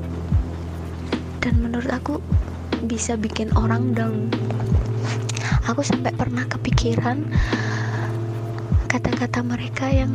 dan 1.39 1.55
menurut 1.63 1.87
aku 1.87 2.19
bisa 2.83 3.15
bikin 3.15 3.47
orang 3.55 3.95
down. 3.95 4.27
Aku 5.71 5.81
sampai 5.81 6.11
pernah 6.11 6.43
kepikiran 6.51 7.31
kata-kata 8.95 9.43
mereka 9.43 9.91
yang 9.91 10.07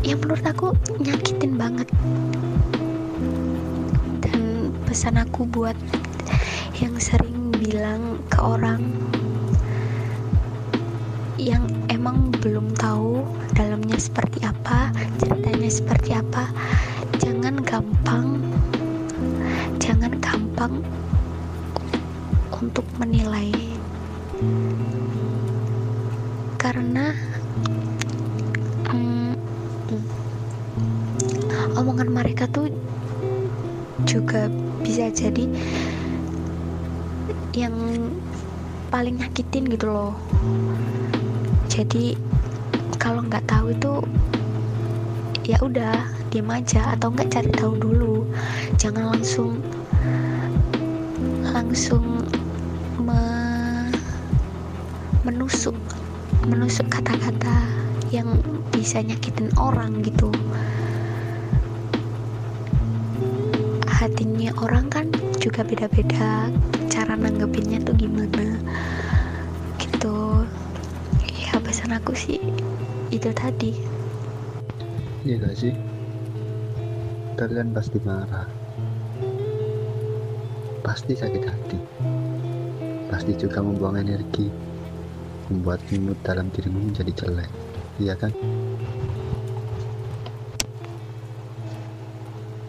yang 0.00 0.16
menurut 0.24 0.40
aku 0.48 0.72
nyakitin 0.96 1.60
banget 1.60 1.84
dan 4.24 4.72
pesan 4.88 5.20
aku 5.20 5.44
buat 5.44 5.76
yang 6.80 6.96
sering 6.96 7.52
bilang 7.52 8.16
ke 8.32 8.40
orang 8.40 8.80
yang 11.36 11.68
emang 11.92 12.32
belum 12.40 12.72
tahu 12.80 13.20
dalamnya 13.52 14.00
seperti 14.00 14.40
apa, 14.48 14.88
ceritanya 15.20 15.68
seperti 15.68 16.16
apa. 16.16 16.48
Jangan 17.20 17.60
gampang, 17.60 18.40
jangan 19.76 20.16
gampang 20.24 20.80
untuk 22.56 22.88
menilai, 22.96 23.52
karena 26.56 27.12
jadi 35.16 35.48
yang 37.56 37.72
paling 38.92 39.16
nyakitin 39.16 39.64
gitu 39.72 39.88
loh. 39.88 40.12
Jadi 41.72 42.12
kalau 43.00 43.24
nggak 43.24 43.48
tahu 43.48 43.72
itu 43.72 43.92
ya 45.48 45.56
udah 45.64 46.04
diem 46.28 46.52
aja 46.52 46.92
atau 46.92 47.08
nggak 47.08 47.32
cari 47.32 47.48
tahu 47.56 47.80
dulu. 47.80 48.28
Jangan 48.76 49.16
langsung 49.16 49.56
langsung 51.48 52.20
me, 53.00 53.20
menusuk 55.24 55.80
menusuk 56.44 56.92
kata-kata 56.92 57.64
yang 58.12 58.36
bisa 58.68 59.00
nyakitin 59.00 59.48
orang 59.56 60.04
gitu 60.04 60.28
hatinya 64.06 64.54
orang 64.62 64.86
kan 64.86 65.10
juga 65.42 65.66
beda-beda 65.66 66.46
cara 66.86 67.18
nanggepinnya 67.18 67.82
tuh 67.82 67.90
gimana. 67.98 68.54
Gitu. 69.82 70.46
Ya 71.42 71.58
pesan 71.58 71.90
aku 71.90 72.14
sih 72.14 72.38
itu 73.10 73.34
tadi. 73.34 73.74
Iya 75.26 75.42
gak 75.42 75.58
sih? 75.58 75.74
Kalian 77.34 77.74
pasti 77.74 77.98
marah. 78.06 78.46
Pasti 80.86 81.18
sakit 81.18 81.42
hati. 81.42 81.78
Pasti 83.10 83.34
juga 83.34 83.58
membuang 83.58 83.98
energi 83.98 84.46
Membuat 85.46 85.78
mood 85.94 86.18
dalam 86.26 86.50
dirimu 86.50 86.90
menjadi 86.90 87.26
jelek. 87.26 87.50
Iya 88.02 88.18
kan? 88.18 88.34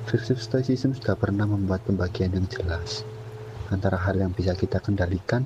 Filsuf 0.08 0.40
Stoicism 0.40 0.96
sudah 0.96 1.20
pernah 1.20 1.44
membuat 1.44 1.84
pembagian 1.84 2.32
yang 2.32 2.48
jelas 2.48 3.04
antara 3.68 4.00
hal 4.00 4.16
yang 4.16 4.32
bisa 4.32 4.56
kita 4.56 4.80
kendalikan 4.80 5.44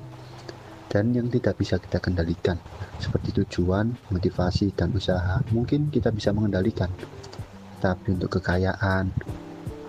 dan 0.86 1.10
yang 1.10 1.26
tidak 1.26 1.58
bisa 1.58 1.82
kita 1.82 1.98
kendalikan 1.98 2.54
seperti 3.02 3.34
tujuan, 3.42 3.90
motivasi, 4.14 4.70
dan 4.78 4.94
usaha. 4.94 5.42
Mungkin 5.50 5.90
kita 5.90 6.14
bisa 6.14 6.30
mengendalikan 6.30 6.88
tapi 7.82 8.14
untuk 8.14 8.38
kekayaan, 8.38 9.10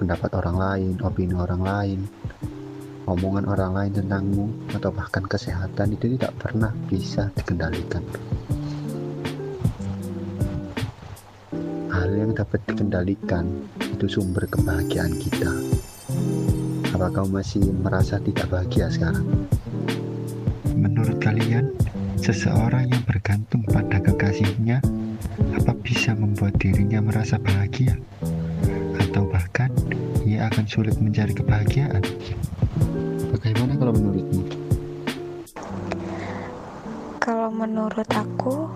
pendapat 0.02 0.34
orang 0.34 0.58
lain, 0.58 0.94
opini 1.06 1.38
orang 1.38 1.62
lain 1.62 2.00
omongan 3.04 3.46
orang 3.52 3.72
lain 3.76 3.92
tentangmu 4.00 4.48
atau 4.72 4.90
bahkan 4.96 5.28
kesehatan 5.28 5.92
itu 5.96 6.16
tidak 6.16 6.32
pernah 6.40 6.72
bisa 6.88 7.28
dikendalikan. 7.36 8.04
Hal 11.92 12.10
yang 12.16 12.32
dapat 12.32 12.64
dikendalikan 12.68 13.46
itu 13.94 14.20
sumber 14.20 14.50
kebahagiaan 14.50 15.14
kita 15.22 15.54
apa 16.94 17.20
kau 17.20 17.28
masih 17.28 17.60
merasa 17.82 18.22
tidak 18.22 18.48
bahagia 18.54 18.86
sekarang? 18.88 19.26
Menurut 20.78 21.18
kalian, 21.18 21.74
seseorang 22.22 22.86
yang 22.86 23.04
bergantung 23.04 23.66
pada 23.66 23.98
kekasihnya 23.98 24.78
apa 25.58 25.74
bisa 25.82 26.14
membuat 26.14 26.54
dirinya 26.62 27.02
merasa 27.02 27.42
bahagia? 27.42 27.98
Atau 29.02 29.26
bahkan 29.26 29.74
ia 30.22 30.48
akan 30.54 30.64
sulit 30.70 30.96
mencari 31.02 31.34
kebahagiaan? 31.34 32.00
Bagaimana 33.36 33.74
kalau 33.76 33.94
menurutmu? 33.98 34.42
Kalau 37.20 37.50
menurut 37.50 38.10
aku, 38.14 38.70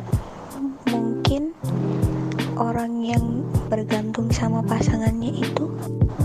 orang 2.57 3.05
yang 3.05 3.45
bergantung 3.69 4.33
sama 4.33 4.65
pasangannya 4.65 5.29
itu 5.29 5.69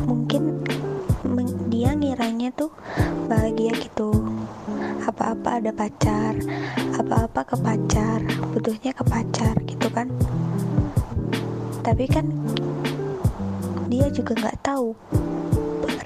mungkin 0.08 0.64
dia 1.68 1.92
ngiranya 1.92 2.48
tuh 2.56 2.72
bahagia 3.28 3.76
gitu. 3.78 4.10
Apa-apa 5.02 5.60
ada 5.60 5.72
pacar, 5.74 6.34
apa-apa 6.96 7.40
ke 7.52 7.56
pacar, 7.60 8.18
butuhnya 8.56 8.96
ke 8.96 9.04
pacar 9.04 9.54
gitu 9.68 9.88
kan. 9.92 10.08
Tapi 11.84 12.04
kan 12.08 12.26
dia 13.92 14.08
juga 14.08 14.32
nggak 14.40 14.64
tahu 14.64 14.96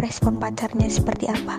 respon 0.02 0.36
pacarnya 0.42 0.90
seperti 0.90 1.30
apa 1.30 1.56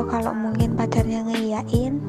atau 0.00 0.04
kalau 0.08 0.32
mungkin 0.32 0.72
pacarnya 0.80 1.20
ngeiyain 1.28 2.00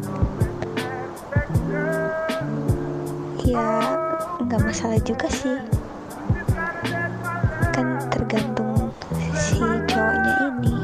ya 3.45 3.97
nggak 4.41 4.61
masalah 4.61 5.01
juga 5.01 5.27
sih. 5.29 5.57
Kan 7.73 7.97
tergantung 8.13 8.93
si 9.33 9.61
cowoknya 9.61 10.33
ini. 10.49 10.75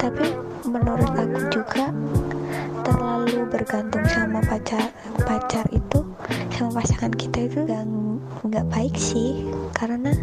Tapi 0.00 0.26
menurut 0.64 1.12
aku 1.12 1.40
juga 1.52 1.92
terlalu 2.82 3.46
bergantung 3.52 4.02
sama 4.08 4.40
pacar 4.48 4.90
pacar 5.22 5.66
itu 5.70 6.02
sama 6.52 6.82
pasangan 6.82 7.12
kita 7.14 7.46
itu 7.46 7.60
nggak 8.46 8.66
baik 8.72 8.96
sih. 8.96 9.46
Karena 9.76 10.16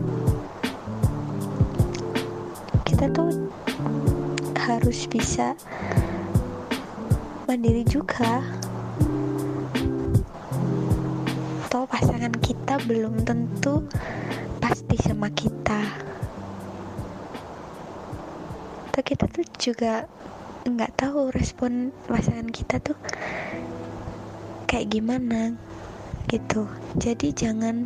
kita 2.88 3.06
tuh 3.14 3.48
harus 4.60 5.10
bisa 5.10 5.58
mandiri 7.50 7.82
juga 7.82 8.46
toh 11.70 11.86
pasangan 11.86 12.34
kita 12.34 12.82
belum 12.90 13.22
tentu 13.22 13.86
pasti 14.58 14.98
sama 15.06 15.30
kita. 15.30 15.78
Atau 18.90 19.06
kita 19.06 19.30
tuh 19.30 19.46
juga 19.62 20.10
nggak 20.66 20.98
tahu 20.98 21.30
respon 21.30 21.94
pasangan 22.10 22.50
kita 22.50 22.82
tuh 22.82 22.98
kayak 24.66 24.90
gimana 24.90 25.54
gitu. 26.26 26.66
Jadi 26.98 27.38
jangan 27.38 27.86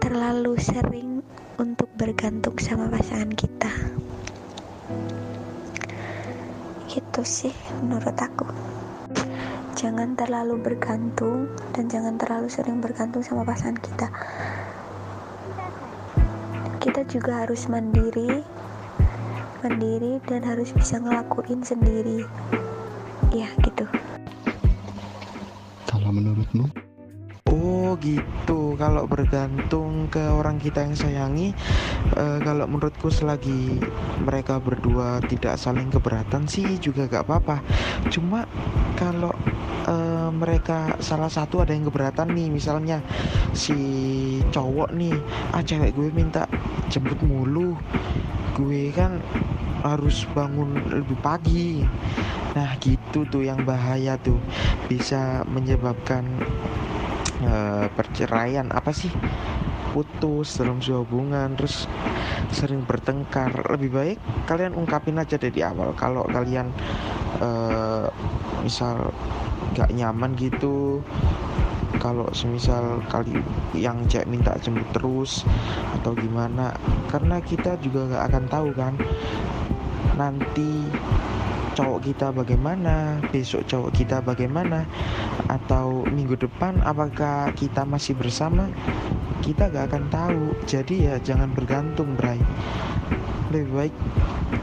terlalu 0.00 0.56
sering 0.56 1.20
untuk 1.60 1.92
bergantung 1.92 2.56
sama 2.56 2.88
pasangan 2.88 3.36
kita. 3.36 3.72
Gitu 6.88 7.20
sih 7.20 7.52
menurut 7.84 8.16
aku 8.16 8.75
jangan 9.76 10.16
terlalu 10.16 10.56
bergantung 10.56 11.52
dan 11.76 11.92
jangan 11.92 12.16
terlalu 12.16 12.48
sering 12.48 12.80
bergantung 12.80 13.20
sama 13.20 13.44
pasangan 13.44 13.76
kita. 13.76 14.08
Kita 16.80 17.04
juga 17.04 17.44
harus 17.44 17.68
mandiri 17.68 18.40
mandiri 19.66 20.22
dan 20.30 20.46
harus 20.46 20.70
bisa 20.70 21.02
ngelakuin 21.02 21.60
sendiri. 21.66 22.22
Ya 23.34 23.50
gitu. 23.66 23.84
Kalau 25.90 26.14
menurutmu? 26.14 26.85
Gitu, 27.96 28.76
kalau 28.76 29.08
bergantung 29.08 30.06
ke 30.12 30.20
orang 30.20 30.60
kita 30.60 30.84
yang 30.84 30.94
sayangi, 30.94 31.56
eh, 32.14 32.38
kalau 32.44 32.68
menurutku 32.68 33.08
selagi 33.08 33.80
mereka 34.22 34.60
berdua 34.60 35.18
tidak 35.26 35.56
saling 35.56 35.88
keberatan 35.90 36.44
sih 36.46 36.76
juga 36.78 37.08
gak 37.08 37.26
apa-apa. 37.26 37.64
Cuma 38.12 38.44
kalau 38.94 39.32
eh, 39.88 40.30
mereka 40.30 40.94
salah 41.00 41.32
satu 41.32 41.64
ada 41.64 41.72
yang 41.72 41.88
keberatan 41.88 42.30
nih, 42.36 42.52
misalnya 42.52 43.00
si 43.56 43.74
cowok 44.52 44.92
nih, 44.92 45.16
ah 45.56 45.64
cewek 45.64 45.96
gue 45.96 46.08
minta 46.12 46.44
jemput 46.92 47.18
mulu, 47.24 47.74
gue 48.54 48.92
kan 48.92 49.18
harus 49.82 50.28
bangun 50.36 50.74
lebih 50.90 51.18
pagi. 51.24 51.82
Nah 52.54 52.72
gitu 52.80 53.24
tuh 53.28 53.44
yang 53.44 53.64
bahaya 53.66 54.16
tuh, 54.20 54.38
bisa 54.88 55.44
menyebabkan 55.48 56.24
eh, 57.42 57.86
perceraian 57.92 58.68
apa 58.72 58.92
sih? 58.92 59.10
Putus 59.96 60.60
dalam 60.60 60.84
sebuah 60.84 61.02
hubungan 61.08 61.48
terus 61.56 61.88
sering 62.52 62.84
bertengkar. 62.84 63.52
Lebih 63.76 63.90
baik 63.90 64.18
kalian 64.44 64.76
ungkapin 64.76 65.16
aja 65.16 65.40
dari 65.40 65.60
awal. 65.64 65.96
Kalau 65.96 66.28
kalian 66.28 66.68
eh, 67.40 68.06
misal 68.62 69.10
gak 69.76 69.92
nyaman 69.92 70.32
gitu 70.38 71.00
kalau 71.96 72.28
semisal 72.36 73.00
kali 73.08 73.40
yang 73.74 74.04
cek 74.06 74.28
minta 74.28 74.54
jemput 74.60 74.86
terus 74.94 75.42
atau 75.96 76.12
gimana 76.14 76.70
karena 77.10 77.40
kita 77.40 77.74
juga 77.80 78.06
nggak 78.06 78.24
akan 78.30 78.44
tahu 78.46 78.68
kan. 78.76 78.94
Nanti 80.16 80.86
cowok 81.76 82.00
kita 82.00 82.32
bagaimana 82.32 83.20
besok 83.28 83.68
cowok 83.68 83.92
kita 83.92 84.24
bagaimana 84.24 84.88
atau 85.44 86.08
minggu 86.08 86.40
depan 86.40 86.80
apakah 86.80 87.52
kita 87.52 87.84
masih 87.84 88.16
bersama 88.16 88.72
kita 89.46 89.70
gak 89.70 89.94
akan 89.94 90.04
tahu. 90.10 90.42
Jadi 90.66 91.06
ya 91.06 91.22
jangan 91.22 91.54
bergantung 91.54 92.18
Bray. 92.18 92.42
Lebih 93.54 93.70
baik 93.70 93.94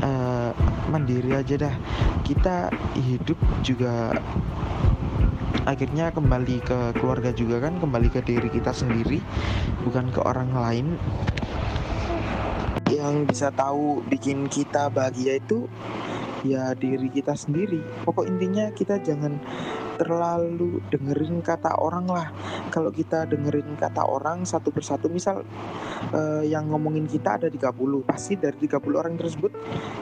uh, 0.04 0.52
mandiri 0.92 1.32
aja 1.32 1.56
dah. 1.56 1.76
Kita 2.28 2.68
hidup 3.00 3.40
juga 3.64 4.12
akhirnya 5.64 6.12
kembali 6.12 6.60
ke 6.60 6.80
keluarga 7.00 7.32
juga 7.32 7.64
kan 7.64 7.80
kembali 7.80 8.12
ke 8.12 8.20
diri 8.20 8.52
kita 8.52 8.76
sendiri 8.76 9.24
bukan 9.88 10.12
ke 10.12 10.20
orang 10.20 10.52
lain. 10.52 10.88
Yang 12.92 13.16
bisa 13.32 13.48
tahu 13.56 14.04
bikin 14.12 14.52
kita 14.52 14.92
bahagia 14.92 15.40
itu 15.40 15.72
ya 16.44 16.76
diri 16.76 17.08
kita 17.10 17.34
sendiri. 17.34 17.80
Pokok 18.04 18.28
intinya 18.28 18.70
kita 18.76 19.00
jangan 19.00 19.40
terlalu 19.96 20.84
dengerin 20.92 21.40
kata 21.40 21.80
orang 21.80 22.06
lah. 22.12 22.28
Kalau 22.70 22.92
kita 22.92 23.26
dengerin 23.26 23.80
kata 23.80 24.04
orang 24.04 24.44
satu 24.44 24.70
persatu 24.70 25.08
misal 25.08 25.48
uh, 26.12 26.44
yang 26.44 26.68
ngomongin 26.70 27.08
kita 27.08 27.40
ada 27.40 27.48
30 27.48 27.72
pasti 28.04 28.36
dari 28.36 28.58
30 28.68 28.84
orang 29.00 29.16
tersebut 29.16 29.52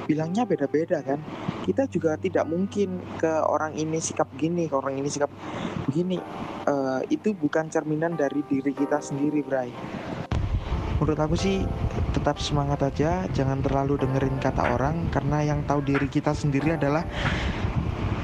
bilangnya 0.09 0.49
beda-beda 0.49 1.05
kan? 1.05 1.21
Kita 1.61 1.85
juga 1.87 2.17
tidak 2.17 2.49
mungkin 2.49 2.99
ke 3.21 3.31
orang 3.45 3.77
ini 3.77 4.01
sikap 4.01 4.33
gini 4.35 4.65
ke 4.65 4.75
orang 4.75 4.97
ini 4.97 5.07
sikap 5.07 5.29
begini. 5.85 6.17
Uh, 6.61 7.01
itu 7.09 7.33
bukan 7.33 7.73
cerminan 7.73 8.13
dari 8.13 8.45
diri 8.45 8.73
kita 8.73 9.01
sendiri 9.01 9.41
Bray 9.41 9.73
menurut 11.01 11.17
aku 11.17 11.33
sih 11.33 11.65
tetap 12.13 12.37
semangat 12.37 12.85
aja 12.85 13.25
jangan 13.33 13.57
terlalu 13.65 13.97
dengerin 13.97 14.37
kata 14.37 14.77
orang 14.77 15.09
karena 15.09 15.41
yang 15.41 15.65
tahu 15.65 15.81
diri 15.81 16.05
kita 16.05 16.29
sendiri 16.37 16.77
adalah 16.77 17.01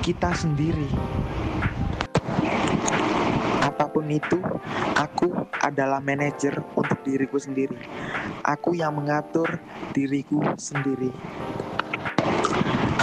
kita 0.05 0.29
sendiri 0.37 0.85
apa 3.77 3.93
pun 3.93 4.09
itu, 4.09 4.41
aku 4.97 5.29
adalah 5.61 6.01
manajer 6.01 6.65
untuk 6.73 6.97
diriku 7.05 7.37
sendiri. 7.37 7.77
Aku 8.41 8.73
yang 8.73 8.97
mengatur 8.97 9.61
diriku 9.93 10.41
sendiri. 10.57 11.13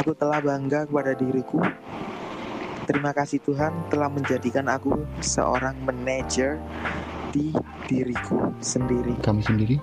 Aku 0.02 0.18
telah 0.18 0.42
bangga 0.42 0.82
kepada 0.90 1.14
diriku. 1.14 1.62
Terima 2.90 3.14
kasih 3.14 3.38
Tuhan 3.38 3.86
telah 3.86 4.10
menjadikan 4.10 4.66
aku 4.66 5.06
seorang 5.22 5.78
manajer 5.78 6.58
di 7.30 7.54
diriku 7.88 8.52
sendiri. 8.60 9.14
Kamu 9.20 9.40
sendiri? 9.44 9.76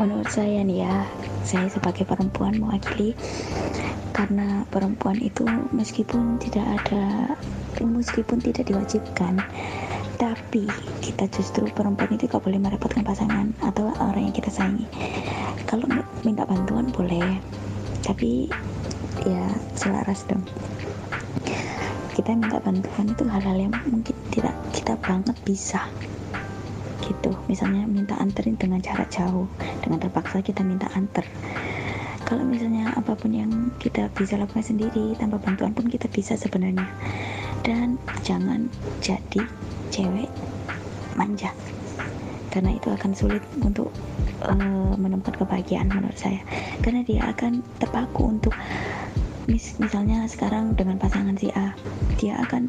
Menurut 0.00 0.28
saya 0.32 0.64
nih 0.66 0.82
ya, 0.82 1.06
saya 1.46 1.68
sebagai 1.70 2.02
perempuan 2.08 2.58
mewakili 2.58 3.14
karena 4.12 4.62
perempuan 4.68 5.16
itu 5.18 5.42
meskipun 5.72 6.36
tidak 6.36 6.64
ada 6.68 7.32
meskipun 7.80 8.38
tidak 8.38 8.68
diwajibkan 8.68 9.40
tapi 10.20 10.68
kita 11.02 11.26
justru 11.32 11.66
perempuan 11.72 12.12
itu 12.14 12.30
gak 12.30 12.44
boleh 12.44 12.60
merepotkan 12.60 13.02
pasangan 13.02 13.50
atau 13.64 13.90
orang 13.98 14.30
yang 14.30 14.36
kita 14.36 14.52
sayangi 14.52 14.86
kalau 15.66 15.88
minta 16.22 16.44
bantuan 16.46 16.86
boleh 16.92 17.40
tapi 18.04 18.46
ya 19.24 19.48
selaras 19.74 20.28
dong 20.28 20.44
kita 22.12 22.36
minta 22.36 22.60
bantuan 22.60 23.08
itu 23.08 23.24
hal-hal 23.24 23.56
yang 23.56 23.72
mungkin 23.88 24.16
tidak 24.28 24.52
kita 24.76 24.94
banget 25.00 25.36
bisa. 25.48 25.88
Gitu. 27.00 27.32
Misalnya 27.48 27.88
minta 27.88 28.14
anterin 28.20 28.60
dengan 28.60 28.84
jarak 28.84 29.08
jauh. 29.08 29.48
Dengan 29.80 29.98
terpaksa 29.98 30.44
kita 30.44 30.60
minta 30.60 30.92
anter. 30.92 31.24
Kalau 32.28 32.44
misalnya 32.44 32.92
apa 32.96 33.16
pun 33.16 33.32
yang 33.32 33.50
kita 33.80 34.08
bisa 34.12 34.36
lakukan 34.36 34.64
sendiri 34.64 35.16
tanpa 35.16 35.40
bantuan 35.40 35.72
pun 35.72 35.88
kita 35.88 36.06
bisa 36.12 36.36
sebenarnya. 36.36 36.84
Dan 37.64 37.96
jangan 38.20 38.68
jadi 39.00 39.42
cewek 39.88 40.28
manja. 41.16 41.52
Karena 42.52 42.76
itu 42.76 42.92
akan 42.92 43.16
sulit 43.16 43.40
untuk 43.64 43.88
uh, 44.44 44.92
menemukan 45.00 45.32
kebahagiaan 45.32 45.88
menurut 45.88 46.16
saya. 46.20 46.44
Karena 46.84 47.00
dia 47.00 47.24
akan 47.32 47.64
terpaku 47.80 48.36
untuk 48.36 48.52
mis 49.50 49.74
misalnya 49.82 50.22
sekarang 50.30 50.78
dengan 50.78 51.02
pasangan 51.02 51.34
si 51.34 51.50
A 51.50 51.74
dia 52.18 52.40
akan 52.42 52.68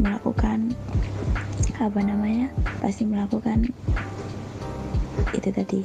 melakukan 0.00 0.74
apa 1.78 2.00
namanya 2.02 2.50
pasti 2.78 3.06
melakukan 3.06 3.70
itu 5.34 5.50
tadi. 5.50 5.80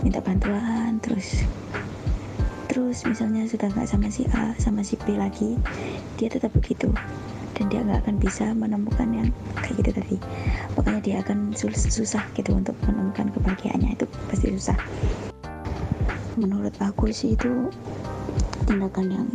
Minta 0.00 0.22
bantuan 0.22 0.96
terus 1.02 1.44
terus 2.70 3.02
misalnya 3.02 3.44
sudah 3.50 3.66
nggak 3.74 3.88
sama 3.90 4.08
si 4.08 4.24
A 4.30 4.54
sama 4.56 4.80
si 4.86 4.94
B 5.02 5.18
lagi 5.18 5.58
dia 6.16 6.30
tetap 6.30 6.54
begitu. 6.54 6.90
Dan 7.60 7.68
dia 7.68 7.84
nggak 7.84 8.08
akan 8.08 8.16
bisa 8.16 8.56
menemukan 8.56 9.08
yang 9.12 9.28
kayak 9.60 9.84
gitu 9.84 9.90
tadi. 9.92 10.16
Pokoknya 10.72 11.00
dia 11.04 11.16
akan 11.20 11.52
susah 11.52 12.24
gitu 12.32 12.56
untuk 12.56 12.72
menemukan 12.88 13.28
kebahagiaannya. 13.36 14.00
Itu 14.00 14.08
pasti 14.32 14.48
susah. 14.56 14.78
Menurut 16.40 16.72
aku 16.80 17.12
sih 17.12 17.36
itu 17.36 17.68
tindakan 18.64 19.12
yang 19.12 19.28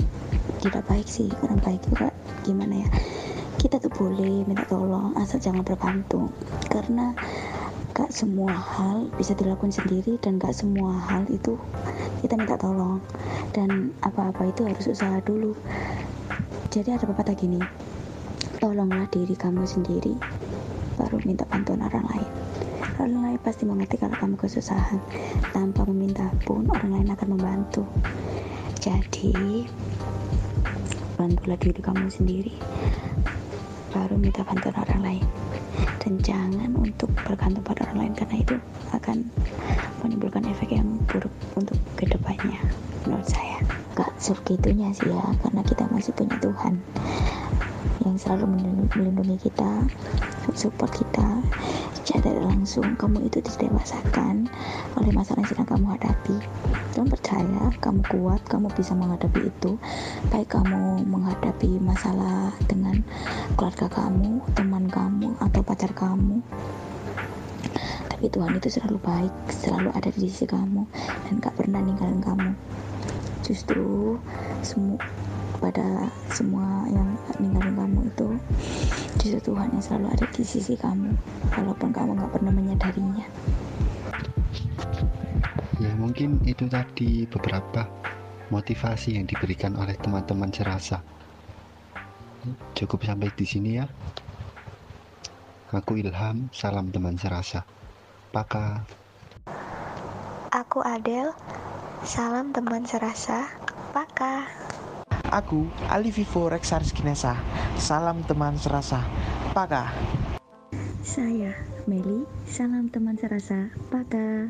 tidak 0.61 0.83
baik 0.87 1.07
sih 1.07 1.27
kurang 1.41 1.59
baik 1.63 1.81
juga 1.89 2.11
gimana 2.43 2.85
ya? 2.85 2.89
Kita 3.57 3.81
tuh 3.81 3.89
boleh 3.91 4.45
minta 4.45 4.63
tolong 4.69 5.17
asal 5.17 5.41
jangan 5.41 5.65
bergantung. 5.65 6.29
Karena 6.69 7.15
gak 7.95 8.11
semua 8.11 8.51
hal 8.51 9.09
bisa 9.15 9.33
dilakukan 9.33 9.71
sendiri 9.71 10.19
dan 10.21 10.37
gak 10.37 10.53
semua 10.53 10.95
hal 11.09 11.25
itu 11.31 11.57
kita 12.21 12.37
minta 12.37 12.55
tolong. 12.59 13.01
Dan 13.55 13.95
apa-apa 14.05 14.51
itu 14.51 14.67
harus 14.67 14.85
usaha 14.85 15.17
dulu. 15.23 15.57
Jadi 16.69 16.91
ada 16.91 17.07
pepatah 17.07 17.33
gini 17.33 17.59
tolonglah 18.59 19.05
diri 19.13 19.37
kamu 19.37 19.61
sendiri 19.67 20.17
baru 20.97 21.19
minta 21.27 21.43
bantuan 21.45 21.83
orang 21.85 22.05
lain. 22.09 22.31
Orang 22.95 23.21
lain 23.27 23.39
pasti 23.43 23.67
mengerti 23.67 23.99
kalau 23.99 24.15
kamu 24.15 24.35
kesusahan. 24.39 24.97
Tanpa 25.51 25.83
meminta 25.91 26.31
pun 26.47 26.65
orang 26.71 26.97
lain 26.97 27.09
akan 27.11 27.27
membantu. 27.35 27.83
Jadi 28.79 29.67
bantulah 31.25 31.57
diri 31.57 31.81
kamu 31.81 32.05
sendiri. 32.05 32.53
Baru 33.89 34.13
minta 34.21 34.45
bantuan 34.45 34.77
orang 34.77 35.01
lain. 35.01 35.25
Dan 35.97 36.21
jangan 36.21 36.69
untuk 36.77 37.09
bergantung 37.25 37.65
pada 37.65 37.89
orang 37.89 38.05
lain 38.05 38.13
karena 38.13 38.37
itu 38.45 38.55
akan 38.93 39.25
menimbulkan 40.05 40.45
efek 40.45 40.77
yang 40.77 40.85
buruk 41.09 41.33
untuk 41.57 41.81
ke 41.97 42.05
depannya 42.05 42.61
menurut 43.01 43.25
saya. 43.25 43.57
Gak 43.97 44.13
segitunya 44.21 44.93
sih 44.93 45.09
ya 45.09 45.33
karena 45.41 45.65
kita 45.65 45.89
masih 45.89 46.13
punya 46.13 46.37
Tuhan 46.37 46.77
yang 48.15 48.23
selalu 48.39 48.47
melindungi 48.95 49.51
kita 49.51 49.83
support 50.55 50.87
kita 50.95 51.43
secara 51.91 52.31
langsung. 52.47 52.95
Kamu 52.95 53.27
itu 53.27 53.43
didewasakan 53.43 54.47
oleh 54.95 55.11
masalah 55.11 55.43
yang 55.43 55.51
sedang 55.51 55.67
kamu 55.67 55.99
hadapi. 55.99 56.39
Kamu 56.95 57.11
percaya 57.11 57.75
kamu 57.83 57.99
kuat 58.07 58.39
kamu 58.47 58.71
bisa 58.71 58.95
menghadapi 58.95 59.51
itu. 59.51 59.75
Baik 60.31 60.47
kamu 60.47 61.03
menghadapi 61.03 61.75
masalah 61.83 62.55
dengan 62.71 63.03
keluarga 63.59 63.91
kamu 63.91 64.39
teman 64.55 64.87
kamu 64.87 65.35
atau 65.43 65.59
pacar 65.59 65.91
kamu. 65.91 66.39
Tapi 68.07 68.31
Tuhan 68.31 68.55
itu 68.55 68.79
selalu 68.79 68.95
baik 69.03 69.33
selalu 69.51 69.91
ada 69.91 70.07
di 70.07 70.31
sisi 70.31 70.47
kamu 70.47 70.87
dan 71.27 71.43
gak 71.43 71.59
pernah 71.59 71.83
ninggalin 71.83 72.23
kamu. 72.23 72.55
Justru 73.43 74.15
semua 74.63 75.03
pada 75.65 76.13
semua 76.29 76.85
yang 76.93 77.17
ninggalin 77.41 77.73
kamu 77.73 77.99
itu 78.05 78.29
justru 79.17 79.49
Tuhan 79.49 79.73
yang 79.73 79.81
selalu 79.81 80.07
ada 80.13 80.25
di 80.29 80.43
sisi 80.45 80.77
kamu 80.77 81.09
walaupun 81.57 81.89
kamu 81.89 82.13
nggak 82.21 82.31
pernah 82.37 82.53
menyadarinya. 82.53 83.25
Ya 85.81 85.91
mungkin 85.97 86.37
itu 86.45 86.69
tadi 86.69 87.25
beberapa 87.25 87.89
motivasi 88.53 89.17
yang 89.17 89.25
diberikan 89.25 89.73
oleh 89.73 89.97
teman-teman 89.97 90.53
serasa. 90.53 91.01
Cukup 92.77 93.01
sampai 93.01 93.33
di 93.33 93.45
sini 93.49 93.81
ya. 93.81 93.89
Aku 95.73 95.97
Ilham 95.97 96.53
salam 96.53 96.93
teman 96.93 97.17
serasa. 97.17 97.65
Paka. 98.29 98.85
Aku 100.53 100.85
Adel 100.85 101.33
salam 102.05 102.53
teman 102.53 102.85
serasa. 102.85 103.49
Paka 103.89 104.64
Aku 105.33 105.65
Ali 105.89 106.13
Vivo 106.13 106.45
Rexaris 106.45 106.93
Kinesa. 106.93 107.39
Salam 107.81 108.21
teman 108.25 108.57
serasa. 108.61 109.01
Paka. 109.57 109.89
Saya 111.01 111.53
Meli. 111.89 112.25
Salam 112.45 112.93
teman 112.93 113.17
serasa. 113.17 113.73
Paka. 113.89 114.49